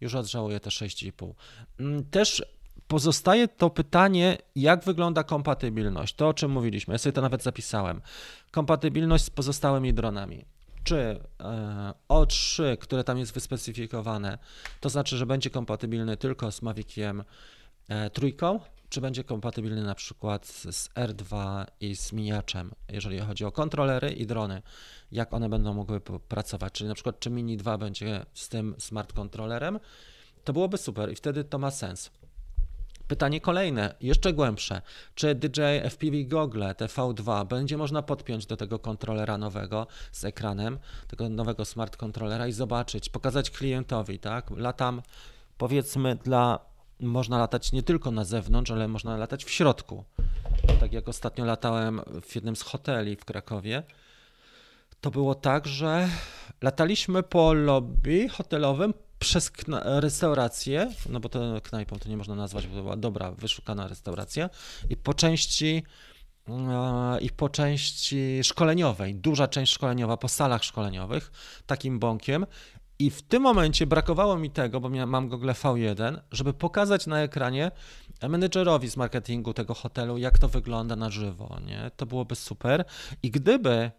[0.01, 1.35] Już odżałuję te 6,5.
[1.81, 2.43] Mm, też
[2.89, 6.15] Pozostaje to pytanie, jak wygląda kompatybilność.
[6.15, 8.01] To, o czym mówiliśmy, ja sobie to nawet zapisałem.
[8.51, 10.45] Kompatybilność z pozostałymi dronami.
[10.85, 10.97] Czy
[11.41, 14.39] e, O3, które tam jest wyspecyfikowane,
[14.81, 17.25] to znaczy, że będzie kompatybilny tylko z Maviciem
[17.89, 23.53] e, trójką, czy będzie kompatybilny na przykład z R2 i z miniaczem, jeżeli chodzi o
[23.53, 24.63] kontrolery i drony,
[25.13, 29.13] jak one będą mogły pracować, czyli na przykład czy Mini 2 będzie z tym smart
[29.13, 29.81] kontrolerem,
[30.45, 32.11] to byłoby super i wtedy to ma sens.
[33.09, 34.83] Pytanie kolejne, jeszcze głębsze.
[35.15, 41.29] Czy DJI FPV Goggle TV2 będzie można podpiąć do tego kontrolera nowego z ekranem, tego
[41.29, 44.51] nowego smart kontrolera i zobaczyć, pokazać klientowi, tak?
[44.51, 45.03] Latam
[45.59, 46.59] powiedzmy dla
[47.01, 50.05] można latać nie tylko na zewnątrz, ale można latać w środku.
[50.81, 53.83] Tak jak ostatnio latałem w jednym z hoteli w Krakowie,
[55.01, 56.09] to było tak, że
[56.63, 59.53] lataliśmy po lobby hotelowym przez
[59.85, 64.51] restaurację, no bo to knajpą to nie można nazwać, bo to była dobra, wyszukana restauracja
[64.91, 65.83] i po części
[66.49, 71.33] e, i po części szkoleniowej, duża część szkoleniowa po salach szkoleniowych,
[71.67, 72.47] takim bąkiem.
[73.01, 77.71] I w tym momencie brakowało mi tego, bo mam Google V1, żeby pokazać na ekranie
[78.29, 81.57] menedżerowi z marketingu tego hotelu, jak to wygląda na żywo.
[81.67, 81.91] Nie?
[81.97, 82.85] To byłoby super.
[83.23, 83.91] I gdyby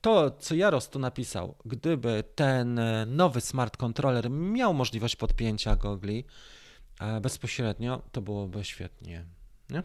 [0.00, 6.24] to, co Jaros tu napisał, gdyby ten e, nowy smart controller miał możliwość podpięcia gogli
[7.00, 9.26] e, bezpośrednio, to byłoby świetnie.
[9.70, 9.82] Nie?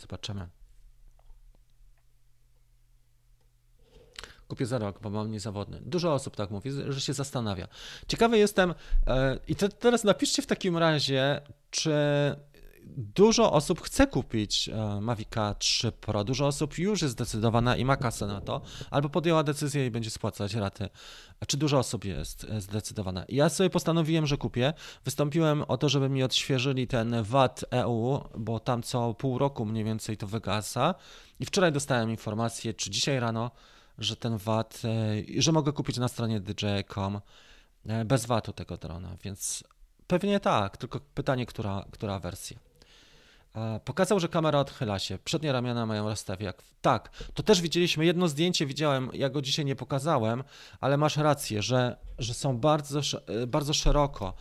[0.00, 0.48] Zobaczymy.
[4.48, 5.80] Kupię za rok, bo mam niezawodny.
[5.80, 7.68] Dużo osób tak mówi, że się zastanawia.
[8.08, 8.74] Ciekawy jestem,
[9.48, 11.94] i to teraz napiszcie w takim razie, czy
[12.96, 16.24] dużo osób chce kupić e, Mavica 3 Pro.
[16.24, 20.10] Dużo osób już jest zdecydowana i ma kasę na to, albo podjęła decyzję i będzie
[20.10, 20.88] spłacać raty.
[21.46, 23.24] Czy dużo osób jest e, zdecydowana?
[23.28, 24.72] Ja sobie postanowiłem, że kupię.
[25.04, 29.84] Wystąpiłem o to, żeby mi odświeżyli ten VAT EU, bo tam co pół roku mniej
[29.84, 30.94] więcej to wygasa.
[31.40, 33.50] I wczoraj dostałem informację, czy dzisiaj rano,
[33.98, 37.20] że ten VAT, e, że mogę kupić na stronie dj.com
[38.04, 39.64] bez VAT-u tego drona, więc
[40.06, 42.63] pewnie tak, tylko pytanie, która, która wersja.
[43.84, 45.18] Pokazał, że kamera odchyla się.
[45.18, 46.62] Przednie ramiona mają rozstawiak.
[46.80, 48.04] Tak, to też widzieliśmy.
[48.04, 50.44] Jedno zdjęcie widziałem, ja go dzisiaj nie pokazałem,
[50.80, 54.34] ale masz rację, że, że są bardzo, e, bardzo szeroko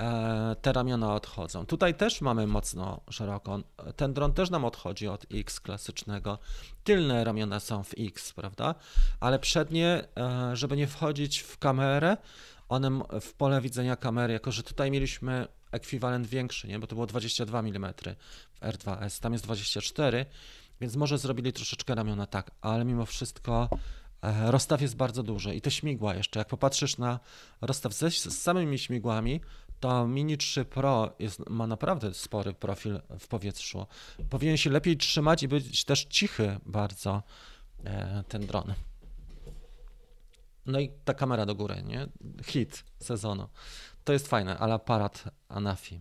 [0.00, 1.66] e, te ramiona odchodzą.
[1.66, 3.60] Tutaj też mamy mocno szeroko.
[3.96, 6.38] Ten dron też nam odchodzi od X klasycznego.
[6.84, 8.74] Tylne ramiona są w X, prawda?
[9.20, 12.16] Ale przednie, e, żeby nie wchodzić w kamerę,
[12.68, 16.78] one w pole widzenia kamery, jako że tutaj mieliśmy ekwiwalent większy, nie?
[16.78, 17.94] bo to było 22 mm
[18.54, 20.26] w R2S, tam jest 24,
[20.80, 23.68] więc może zrobili troszeczkę ramiona tak, ale mimo wszystko
[24.22, 27.20] e, rozstaw jest bardzo duży i te śmigła jeszcze, jak popatrzysz na
[27.60, 29.40] rozstaw ze, z samymi śmigłami,
[29.80, 33.86] to Mini 3 Pro jest, ma naprawdę spory profil w powietrzu.
[34.30, 37.22] Powinien się lepiej trzymać i być też cichy bardzo
[37.84, 38.74] e, ten dron.
[40.66, 42.06] No i ta kamera do góry, nie?
[42.44, 43.48] Hit sezonu.
[44.04, 46.00] To jest fajne, ale aparat Anafi.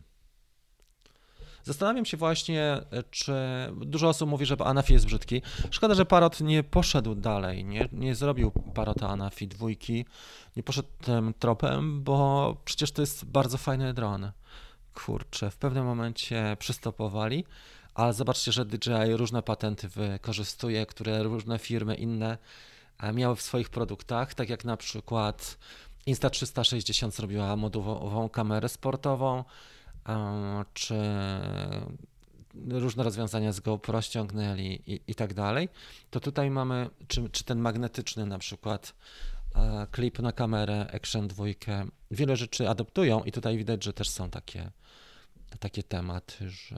[1.63, 3.33] Zastanawiam się właśnie, czy
[3.81, 5.41] dużo osób mówi, że Anafi jest brzydki.
[5.71, 10.05] Szkoda, że Parot nie poszedł dalej, nie, nie zrobił Parota Anafi dwójki,
[10.55, 14.31] nie poszedł tym tropem, bo przecież to jest bardzo fajny dron.
[14.93, 17.45] Kurczę, w pewnym momencie przystopowali,
[17.93, 22.37] ale zobaczcie, że DJI różne patenty wykorzystuje, które różne firmy inne
[22.99, 25.57] e, miały w swoich produktach, tak jak na przykład
[26.07, 29.43] Insta360 zrobiła modułową kamerę sportową,
[30.73, 30.95] czy
[32.69, 35.69] różne rozwiązania z GoPro ściągnęli i, i tak dalej,
[36.09, 38.93] to tutaj mamy, czy, czy ten magnetyczny na przykład
[39.91, 41.45] klip na kamerę Action 2,
[42.11, 44.71] wiele rzeczy adoptują i tutaj widać, że też są takie
[45.57, 46.75] takie tematy, że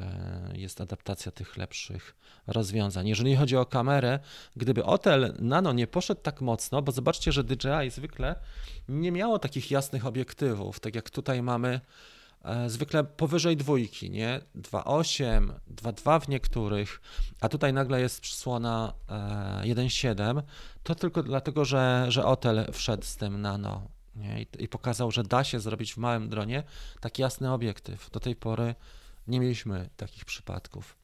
[0.54, 2.16] jest adaptacja tych lepszych
[2.48, 3.08] rozwiązań.
[3.08, 4.20] Jeżeli chodzi o kamerę,
[4.56, 8.36] gdyby Otel Nano nie poszedł tak mocno, bo zobaczcie, że DJI zwykle
[8.90, 11.82] nie miało takich jasnych obiektywów, tak jak tutaj mamy
[12.44, 14.42] e, zwykle powyżej dwójki, nie?
[14.56, 17.02] 2.8, 2.2 w niektórych,
[17.42, 18.94] a tutaj nagle jest przysłona
[19.64, 20.44] 1.7, e,
[20.84, 24.42] to tylko dlatego, że, że Otel wszedł z tym nano nie?
[24.42, 26.64] I, I, pokazał, że da się zrobić w małym dronie
[27.00, 28.10] taki jasny obiektyw.
[28.10, 28.76] Do tej pory
[29.28, 30.98] nie mieliśmy takich przypadków.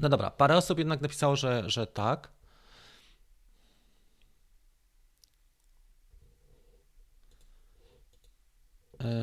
[0.00, 2.30] No dobra, parę osób jednak napisało, że, że tak.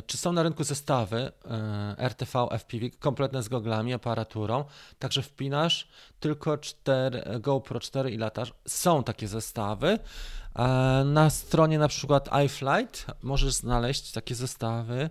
[0.08, 4.66] Czy są na rynku zestawy e, RTV, FPV kompletne z goglami, aparaturą?
[5.00, 5.88] Także wpinasz
[6.20, 8.54] tylko 4, GoPro 4 i latasz.
[8.68, 10.00] Są takie zestawy.
[10.56, 10.64] E,
[11.06, 15.10] na stronie na przykład iFlight możesz znaleźć takie zestawy,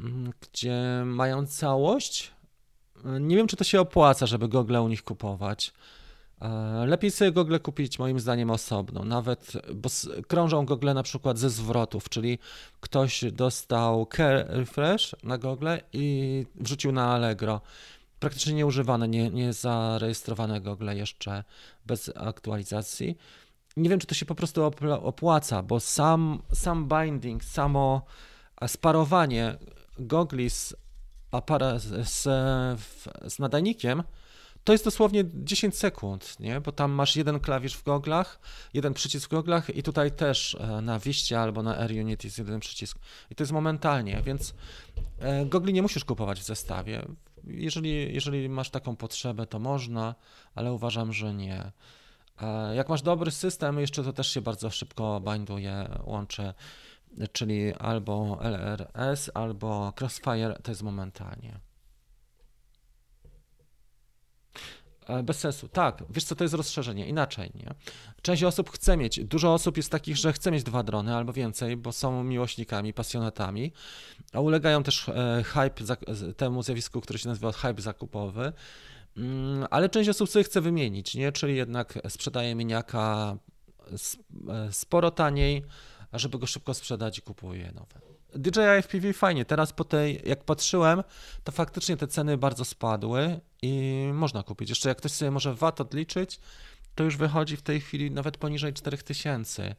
[0.00, 2.30] mm, gdzie mają całość.
[3.04, 5.72] Nie wiem, czy to się opłaca, żeby gogle u nich kupować.
[6.40, 9.88] E, lepiej sobie gogle kupić moim zdaniem osobno, nawet, bo
[10.28, 12.38] krążą gogle na przykład ze zwrotów, czyli
[12.80, 14.06] ktoś dostał
[14.48, 17.60] Refresh na gogle i wrzucił na Allegro.
[18.20, 21.44] Praktycznie nieużywane, nie, nie zarejestrowane gogle jeszcze
[21.86, 23.16] bez aktualizacji.
[23.76, 24.64] Nie wiem, czy to się po prostu
[25.02, 28.02] opłaca, bo sam, sam binding, samo
[28.66, 29.58] sparowanie
[29.98, 30.76] gogli z,
[31.30, 32.22] aparat, z,
[33.32, 34.02] z nadajnikiem
[34.66, 36.60] to jest dosłownie 10 sekund, nie?
[36.60, 38.40] bo tam masz jeden klawisz w goglach,
[38.74, 42.38] jeden przycisk w goglach i tutaj też e, na Wiście albo na Air Unit jest
[42.38, 42.98] jeden przycisk.
[43.30, 44.54] I to jest momentalnie, więc
[45.18, 47.06] e, gogli nie musisz kupować w zestawie.
[47.44, 50.14] Jeżeli, jeżeli masz taką potrzebę, to można,
[50.54, 51.72] ale uważam, że nie.
[52.42, 56.54] E, jak masz dobry system, jeszcze to też się bardzo szybko binduje, łączy
[57.32, 61.60] czyli albo LRS, albo Crossfire, to jest momentalnie.
[64.56, 65.68] E, bez sensu.
[65.68, 67.74] Tak, wiesz co, to jest rozszerzenie, inaczej, nie?
[68.22, 71.76] Część osób chce mieć, dużo osób jest takich, że chce mieć dwa drony albo więcej,
[71.76, 73.72] bo są miłośnikami, pasjonatami,
[74.32, 75.96] a ulegają też e, hype,
[76.36, 78.52] temu zjawisku, które się nazywa hype zakupowy,
[79.16, 81.32] mm, ale część osób sobie chce wymienić, nie?
[81.32, 83.36] Czyli jednak sprzedaje miniaka
[84.48, 85.64] e, sporo taniej,
[86.12, 88.15] żeby go szybko sprzedać i kupuje nowe.
[88.38, 89.44] DJI FPV fajnie.
[89.44, 91.02] Teraz po tej, jak patrzyłem,
[91.44, 94.68] to faktycznie te ceny bardzo spadły i można kupić.
[94.68, 96.40] Jeszcze jak ktoś sobie może VAT odliczyć,
[96.94, 99.74] to już wychodzi w tej chwili nawet poniżej 4000.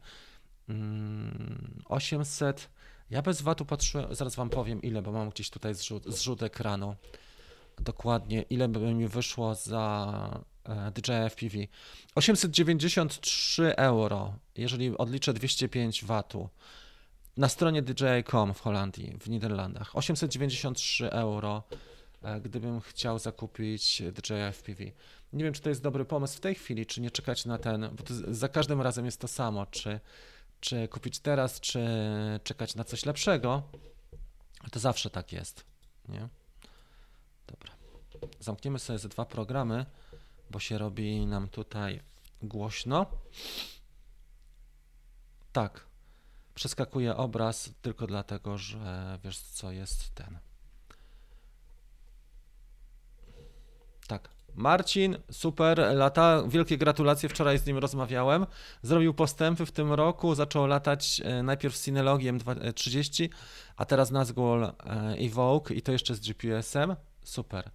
[1.84, 2.58] 800.
[2.58, 2.68] Mm,
[3.10, 6.96] ja bez VAT-u patrzyłem, zaraz wam powiem ile, bo mam gdzieś tutaj zrzut, zrzut ekranu.
[7.80, 10.44] Dokładnie, ile by mi wyszło za
[10.94, 11.58] DJI FPV.
[12.14, 16.48] 893 euro, jeżeli odliczę 205 VAT-u
[17.38, 19.96] na stronie DJI.com w Holandii, w Niderlandach.
[19.96, 21.62] 893 euro,
[22.22, 24.84] e, gdybym chciał zakupić DJI FPV.
[25.32, 27.80] Nie wiem, czy to jest dobry pomysł w tej chwili, czy nie czekać na ten,
[27.80, 30.00] bo za każdym razem jest to samo, czy,
[30.60, 31.80] czy kupić teraz, czy
[32.44, 33.62] czekać na coś lepszego.
[34.72, 35.64] To zawsze tak jest,
[36.08, 36.28] nie?
[37.46, 37.72] Dobra.
[38.40, 39.86] Zamkniemy sobie ze dwa programy,
[40.50, 42.00] bo się robi nam tutaj
[42.42, 43.06] głośno.
[45.52, 45.87] Tak,
[46.58, 50.38] przeskakuje obraz tylko dlatego, że wiesz co jest ten.
[54.06, 54.28] Tak.
[54.54, 58.46] Marcin, super, lata, wielkie gratulacje, wczoraj z nim rozmawiałem.
[58.82, 62.38] Zrobił postępy w tym roku, zaczął latać e, najpierw z Cinelogiem
[62.74, 63.30] 30,
[63.76, 64.72] a teraz Nazgul e,
[65.18, 66.96] Evoke i to jeszcze z GPS-em.
[67.24, 67.70] Super.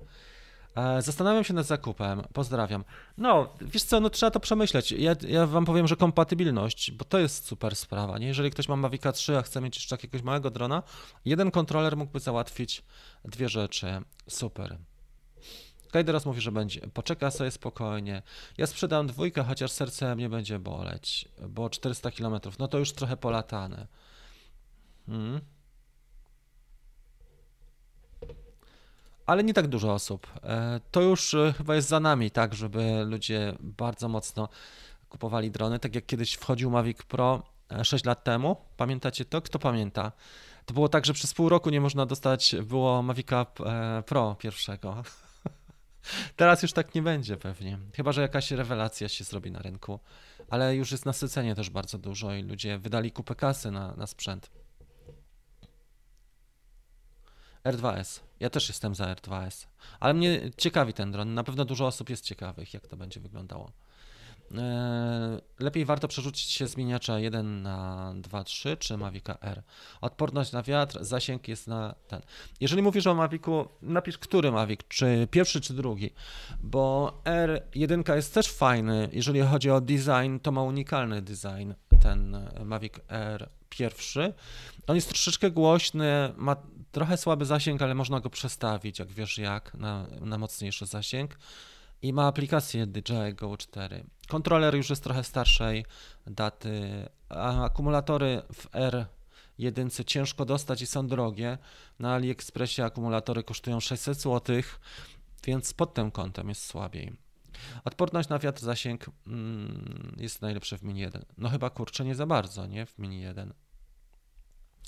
[0.75, 2.21] E, zastanawiam się nad zakupem.
[2.33, 2.83] Pozdrawiam.
[3.17, 4.91] No, wiesz co, no trzeba to przemyśleć.
[4.91, 8.27] Ja, ja wam powiem, że kompatybilność, bo to jest super sprawa, nie?
[8.27, 10.83] Jeżeli ktoś ma Mavica 3, a chce mieć jeszcze jakiegoś małego drona,
[11.25, 12.83] jeden kontroler mógłby załatwić
[13.25, 13.87] dwie rzeczy.
[14.29, 14.77] Super.
[15.91, 16.81] Kajderos mówi, że będzie.
[16.93, 18.21] Poczeka sobie spokojnie.
[18.57, 23.17] Ja sprzedam dwójkę, chociaż serce mnie będzie boleć, bo 400 km, no to już trochę
[23.17, 23.87] polatane.
[25.05, 25.41] Hmm.
[29.25, 30.27] Ale nie tak dużo osób.
[30.43, 34.49] E, to już e, chyba jest za nami, tak, żeby ludzie bardzo mocno
[35.09, 35.79] kupowali drony.
[35.79, 37.43] Tak jak kiedyś wchodził Mavic Pro
[37.83, 39.41] 6 e, lat temu, pamiętacie to?
[39.41, 40.11] Kto pamięta?
[40.65, 43.45] To było tak, że przez pół roku nie można dostać było Mavica
[44.05, 45.03] Pro pierwszego.
[46.35, 47.79] Teraz już tak nie będzie pewnie.
[47.95, 49.99] Chyba, że jakaś rewelacja się zrobi na rynku.
[50.49, 54.62] Ale już jest nasycenie też bardzo dużo i ludzie wydali kupę kasy na, na sprzęt.
[57.65, 58.19] R2S.
[58.39, 59.67] Ja też jestem za R2S.
[59.99, 61.33] Ale mnie ciekawi ten dron.
[61.33, 63.71] Na pewno dużo osób jest ciekawych, jak to będzie wyglądało.
[64.57, 69.63] E, lepiej warto przerzucić się z miniacza 1 na 2, 3 czy Mavica R.
[70.01, 72.21] Odporność na wiatr, zasięg jest na ten.
[72.59, 76.09] Jeżeli mówisz o Mavicu, napisz który Mavic, czy pierwszy, czy drugi,
[76.63, 79.09] bo R1 jest też fajny.
[79.11, 81.73] Jeżeli chodzi o design, to ma unikalny design
[82.03, 84.33] ten Mavic R pierwszy.
[84.87, 86.55] On jest troszeczkę głośny, ma
[86.93, 91.37] trochę słaby zasięg, ale można go przestawić, jak wiesz jak, na, na mocniejszy zasięg.
[92.01, 94.03] I ma aplikację DJI Go 4.
[94.27, 95.85] Kontroler już jest trochę starszej
[96.27, 96.81] daty,
[97.29, 101.57] a akumulatory w R1 ciężko dostać i są drogie.
[101.99, 104.61] Na AliExpressie akumulatory kosztują 600 zł,
[105.45, 107.13] więc pod tym kątem jest słabiej.
[107.85, 111.25] Odporność na wiatr, zasięg mm, jest najlepsze w Mini 1.
[111.37, 112.85] No chyba kurczę nie za bardzo, nie?
[112.85, 113.53] W Mini 1.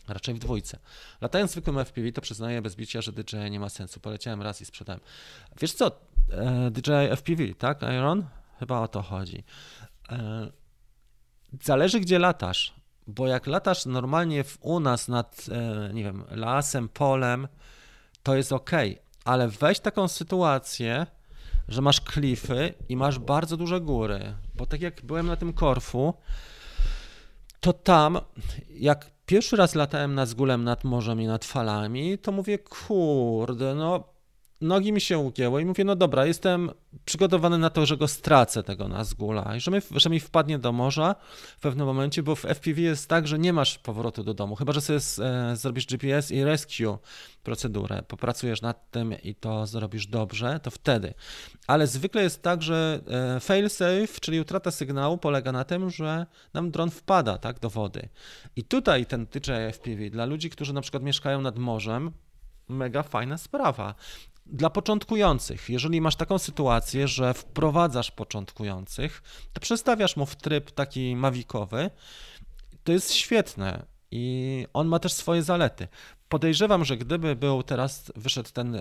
[0.08, 0.80] Raczej w dwójce.
[1.22, 4.00] Latając zwykłym FPV, to przyznaję bez bicia, że DJI nie ma sensu.
[4.00, 5.02] Poleciałem raz i sprzedałem.
[5.62, 5.92] Wiesz co,
[6.32, 8.26] e, DJI FPV, tak, Iron?
[8.60, 9.44] Chyba o to chodzi.
[10.10, 10.48] E,
[11.64, 12.74] zależy, gdzie latasz,
[13.08, 17.48] bo jak latasz normalnie w, u nas nad, e, nie wiem, lasem, polem,
[18.24, 18.72] to jest ok,
[19.26, 21.08] ale weź taką sytuację,
[21.68, 26.14] że masz klify i masz bardzo duże góry, bo tak jak byłem na tym Korfu,
[27.60, 28.20] to tam,
[28.70, 34.15] jak pierwszy raz latałem nad zgulem nad morzem i nad falami, to mówię, kurde, no
[34.62, 36.72] nogi mi się ugięły i mówię, no dobra, jestem
[37.06, 40.72] przygotowany na to, że go stracę tego Nazgula i że mi, że mi wpadnie do
[40.72, 41.16] morza
[41.58, 44.74] w pewnym momencie, bo w FPV jest tak, że nie masz powrotu do domu, chyba,
[44.74, 46.98] że sobie e, zrobisz GPS i rescue
[47.44, 51.14] procedurę, popracujesz nad tym i to zrobisz dobrze, to wtedy.
[51.68, 53.00] Ale zwykle jest tak, że
[53.36, 58.10] e, failsafe, czyli utrata sygnału polega na tym, że nam dron wpada tak, do wody.
[58.56, 62.12] I tutaj ten DJI FPV dla ludzi, którzy na przykład mieszkają nad morzem,
[62.70, 63.96] mega fajna sprawa.
[64.46, 69.24] Dla początkujących, jeżeli masz taką sytuację, że wprowadzasz początkujących,
[69.54, 71.90] to przestawiasz mu w tryb taki mawikowy,
[72.84, 73.86] to jest świetne.
[74.12, 75.88] i on ma też swoje zalety.
[76.30, 78.78] Podejrzewam, że gdyby był teraz, wyszedł ten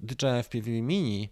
[0.00, 1.28] DJI FPV Mini,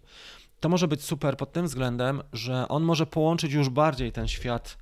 [0.59, 4.77] to może być super pod tym względem, że on może połączyć już bardziej ten świat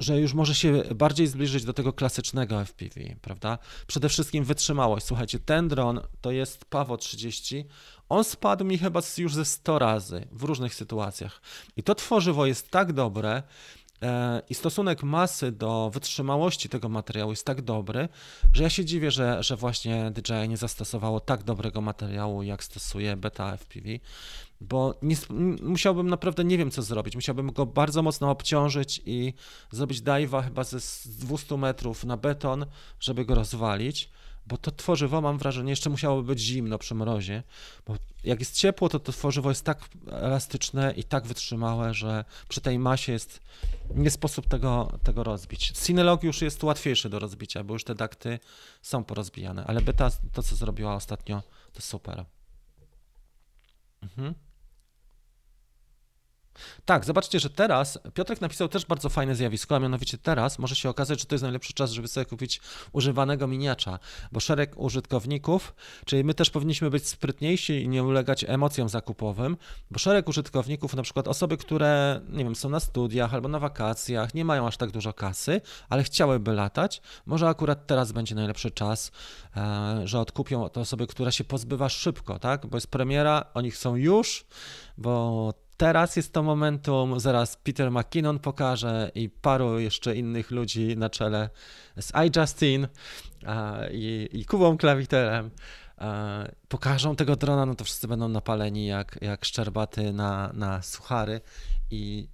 [0.00, 3.58] że już może się bardziej zbliżyć do tego klasycznego FPV, prawda?
[3.86, 5.06] Przede wszystkim wytrzymałość.
[5.06, 7.64] Słuchajcie, ten dron to jest Pawo 30.
[8.08, 11.40] On spadł mi chyba już ze 100 razy w różnych sytuacjach.
[11.76, 13.42] I to tworzywo jest tak dobre,
[14.02, 18.08] e, i stosunek masy do wytrzymałości tego materiału jest tak dobry,
[18.52, 23.16] że ja się dziwię, że, że właśnie DJI nie zastosowało tak dobrego materiału, jak stosuje
[23.16, 23.88] Beta FPV
[24.60, 25.16] bo nie,
[25.62, 27.14] musiałbym naprawdę nie wiem co zrobić.
[27.14, 29.34] Musiałbym go bardzo mocno obciążyć i
[29.70, 32.66] zrobić dive'a chyba ze 200 metrów na beton,
[33.00, 34.10] żeby go rozwalić,
[34.46, 37.42] bo to tworzywo mam wrażenie jeszcze musiałoby być zimno przy mrozie,
[37.86, 42.60] bo jak jest ciepło, to to tworzywo jest tak elastyczne i tak wytrzymałe, że przy
[42.60, 43.40] tej masie jest
[43.94, 45.70] nie sposób tego, tego rozbić.
[45.70, 48.38] Cinelog już jest łatwiejszy do rozbicia, bo już te dakty
[48.82, 51.42] są porozbijane, ale beta to co zrobiła ostatnio
[51.72, 52.24] to super.
[54.02, 54.49] Mhm.
[56.84, 60.88] Tak, zobaczcie, że teraz Piotrek napisał też bardzo fajne zjawisko, a mianowicie teraz może się
[60.88, 62.60] okazać, że to jest najlepszy czas, żeby sobie kupić
[62.92, 63.98] używanego miniacza,
[64.32, 65.74] bo szereg użytkowników,
[66.04, 69.56] czyli my też powinniśmy być sprytniejsi i nie ulegać emocjom zakupowym,
[69.90, 74.34] bo szereg użytkowników, na przykład osoby, które, nie wiem, są na studiach albo na wakacjach,
[74.34, 79.12] nie mają aż tak dużo kasy, ale chciałyby latać, może akurat teraz będzie najlepszy czas,
[79.56, 83.96] e, że odkupią to osoby, które się pozbywa szybko, tak, bo jest premiera, oni chcą
[83.96, 84.46] już,
[84.98, 91.10] bo teraz jest to momentum, zaraz Peter McKinnon pokaże i paru jeszcze innych ludzi na
[91.10, 91.50] czele
[92.00, 92.88] z iJustin
[93.92, 95.50] i, i Kubą Klawiterem
[96.68, 101.40] pokażą tego drona, no to wszyscy będą napaleni jak, jak szczerbaty na, na suchary
[101.90, 102.28] i,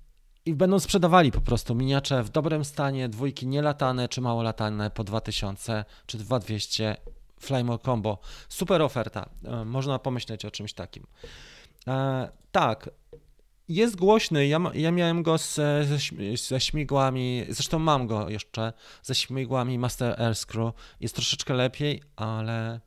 [0.44, 5.04] i będą sprzedawali po prostu miniacze w dobrym stanie, dwójki nielatane czy mało latane po
[5.04, 6.96] 2000 czy 2200
[7.40, 8.18] Flymore Combo.
[8.48, 9.28] Super oferta.
[9.44, 11.06] E, można pomyśleć o czymś takim.
[11.88, 12.90] E, tak,
[13.68, 14.46] jest głośny.
[14.46, 15.86] Ja, ja miałem go ze,
[16.48, 20.72] ze śmigłami, zresztą mam go jeszcze ze śmigłami Master Air Screw.
[21.00, 22.80] Jest troszeczkę lepiej, ale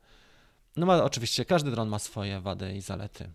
[0.76, 3.30] no ma, oczywiście każdy dron ma swoje wady i zalety.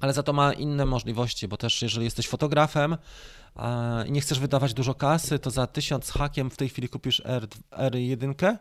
[0.00, 2.96] Ale za to ma inne możliwości, bo też jeżeli jesteś fotografem
[4.06, 7.46] i nie chcesz wydawać dużo kasy, to za 1000 hakiem w tej chwili kupisz R,
[7.70, 8.56] R1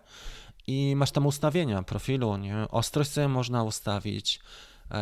[0.68, 2.66] i masz tam ustawienia profilu, nie?
[2.70, 4.40] Ostrość sobie można ustawić,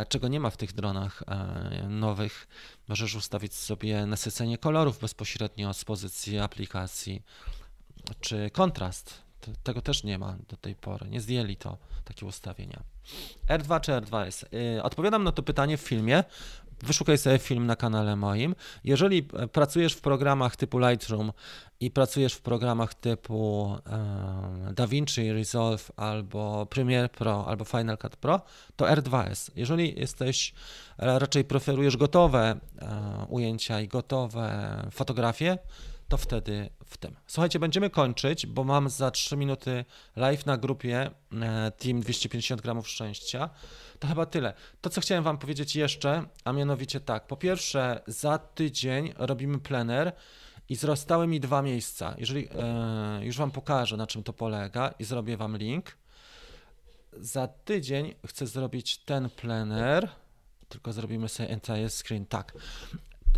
[0.10, 2.48] czego nie ma w tych dronach e, nowych.
[2.88, 7.24] Możesz ustawić sobie nasycenie kolorów bezpośrednio z pozycji aplikacji,
[8.20, 9.22] czy kontrast.
[9.64, 11.10] Tego też nie ma do tej pory.
[11.10, 12.84] Nie zdjęli to, takie ustawienia.
[13.48, 14.46] R2 czy R2S?
[14.78, 16.24] E, odpowiadam na to pytanie w filmie.
[16.84, 18.56] Wyszukaj sobie film na kanale moim.
[18.84, 21.32] Jeżeli pracujesz w programach typu Lightroom
[21.80, 23.76] i pracujesz w programach typu
[24.74, 28.42] DaVinci Resolve albo Premiere Pro albo Final Cut Pro,
[28.76, 29.52] to R2S.
[29.56, 30.54] Jeżeli jesteś,
[31.00, 35.58] e, raczej preferujesz gotowe e, ujęcia i gotowe fotografie,
[36.12, 37.16] to wtedy w tym.
[37.28, 39.86] Słuchajcie, będziemy kończyć, bo mam za 3 minuty
[40.16, 43.50] live na grupie e, Team 250 gramów szczęścia.
[44.00, 44.54] To chyba tyle.
[44.82, 47.28] To, co chciałem Wam powiedzieć jeszcze, a mianowicie tak.
[47.28, 50.12] Po pierwsze, za tydzień robimy plener
[50.70, 52.16] i zostały mi dwa miejsca.
[52.18, 55.98] Jeżeli e, już Wam pokażę, na czym to polega i zrobię Wam link.
[57.14, 60.10] Za tydzień chcę zrobić ten plener,
[60.70, 62.26] tylko zrobimy sobie entire screen.
[62.26, 62.54] Tak.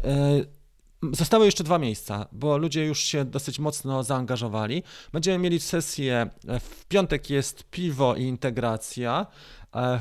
[0.03, 0.62] E,
[1.11, 4.83] Zostały jeszcze dwa miejsca, bo ludzie już się dosyć mocno zaangażowali.
[5.13, 6.29] Będziemy mieli sesję,
[6.59, 9.27] w piątek jest piwo i integracja,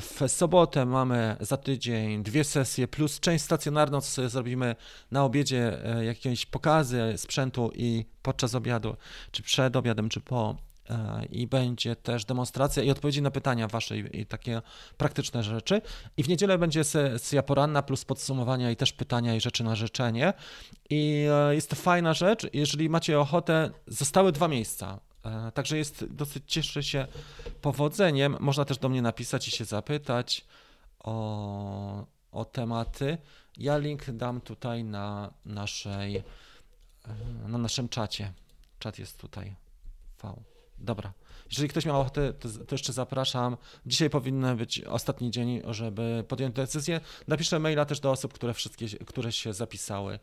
[0.01, 4.75] w sobotę mamy za tydzień dwie sesje plus część stacjonarną, co sobie zrobimy
[5.11, 8.95] na obiedzie, e, jakieś pokazy sprzętu i podczas obiadu,
[9.31, 10.55] czy przed obiadem, czy po.
[10.89, 14.61] E, I będzie też demonstracja i odpowiedzi na pytania wasze i takie
[14.97, 15.81] praktyczne rzeczy.
[16.17, 20.33] I w niedzielę będzie sesja poranna plus podsumowania i też pytania i rzeczy na życzenie.
[20.89, 22.47] I e, jest to fajna rzecz.
[22.53, 24.99] Jeżeli macie ochotę, zostały dwa miejsca.
[25.25, 27.07] E, także jest dosyć cieszę się
[27.61, 28.37] powodzeniem.
[28.39, 30.45] Można też do mnie napisać i się zapytać
[30.99, 33.17] o, o tematy.
[33.57, 36.23] Ja link dam tutaj na naszej
[37.47, 38.33] na naszym czacie.
[38.79, 39.55] Czat jest tutaj.
[40.23, 40.52] V.
[40.83, 41.13] Dobra.
[41.49, 43.57] Jeżeli ktoś miał ochotę, to, to, jeszcze zapraszam.
[43.85, 47.01] Dzisiaj powinien być ostatni dzień, żeby podjąć decyzję.
[47.27, 50.19] Napiszę maila też do osób, które wszystkie, które się zapisały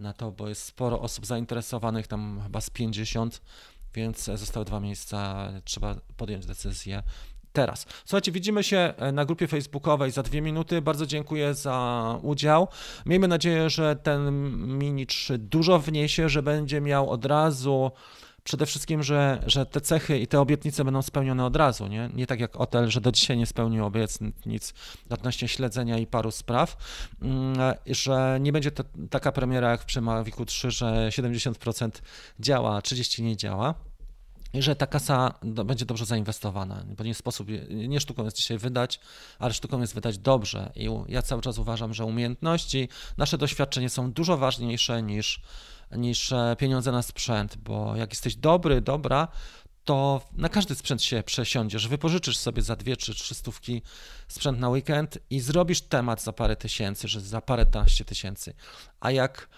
[0.00, 3.40] na to, bo jest sporo osób zainteresowanych, tam chyba z 50
[3.94, 7.02] więc zostały dwa miejsca, trzeba podjąć decyzję
[7.52, 7.86] teraz.
[8.04, 10.82] Słuchajcie, widzimy się e, na grupie facebookowej za dwie minuty.
[10.82, 12.68] Bardzo dziękuję za udział.
[13.06, 14.30] Miejmy nadzieję, że ten
[14.78, 17.90] Mini 3 dużo wniesie, że będzie miał od razu
[18.44, 22.10] przede wszystkim, że, że te cechy i te obietnice będą spełnione od razu, nie?
[22.14, 24.74] Nie tak jak Otel, że do dzisiaj nie spełnił obietnic
[25.10, 26.76] odnośnie śledzenia i paru spraw,
[27.22, 31.90] mm, że nie będzie to taka premiera jak w Przemawiku 3, że 70%
[32.40, 33.74] działa, a 30% nie działa
[34.62, 39.00] że ta kasa będzie dobrze zainwestowana, bo nie sposób, nie sztuką jest dzisiaj wydać,
[39.38, 44.12] ale sztuką jest wydać dobrze i ja cały czas uważam, że umiejętności, nasze doświadczenie są
[44.12, 45.42] dużo ważniejsze niż,
[45.96, 49.28] niż e, pieniądze na sprzęt, bo jak jesteś dobry, dobra,
[49.84, 53.82] to na każdy sprzęt się przesiądziesz, wypożyczysz sobie za dwie czy trzy stówki
[54.28, 58.54] sprzęt na weekend i zrobisz temat za parę tysięcy, że za parę naście tysięcy.
[59.00, 59.48] A jak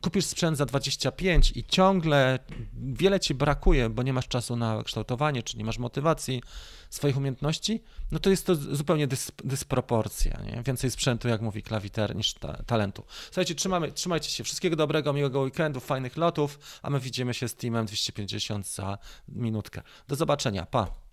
[0.00, 2.38] kupisz sprzęt za 25 i ciągle
[2.72, 6.42] wiele ci brakuje, bo nie masz czasu na kształtowanie, czy nie masz motywacji
[6.90, 10.40] swoich umiejętności, no to jest to zupełnie dys, dysproporcja.
[10.46, 10.62] Nie?
[10.62, 13.04] Więcej sprzętu, jak mówi klawiter, niż ta, talentu.
[13.24, 14.44] Słuchajcie, trzymamy, trzymajcie się.
[14.44, 18.98] Wszystkiego dobrego, miłego weekendu, fajnych lotów, a my widzimy się z teamem 250 za
[19.28, 19.82] minutkę.
[20.08, 20.66] Do zobaczenia.
[20.66, 21.07] Pa.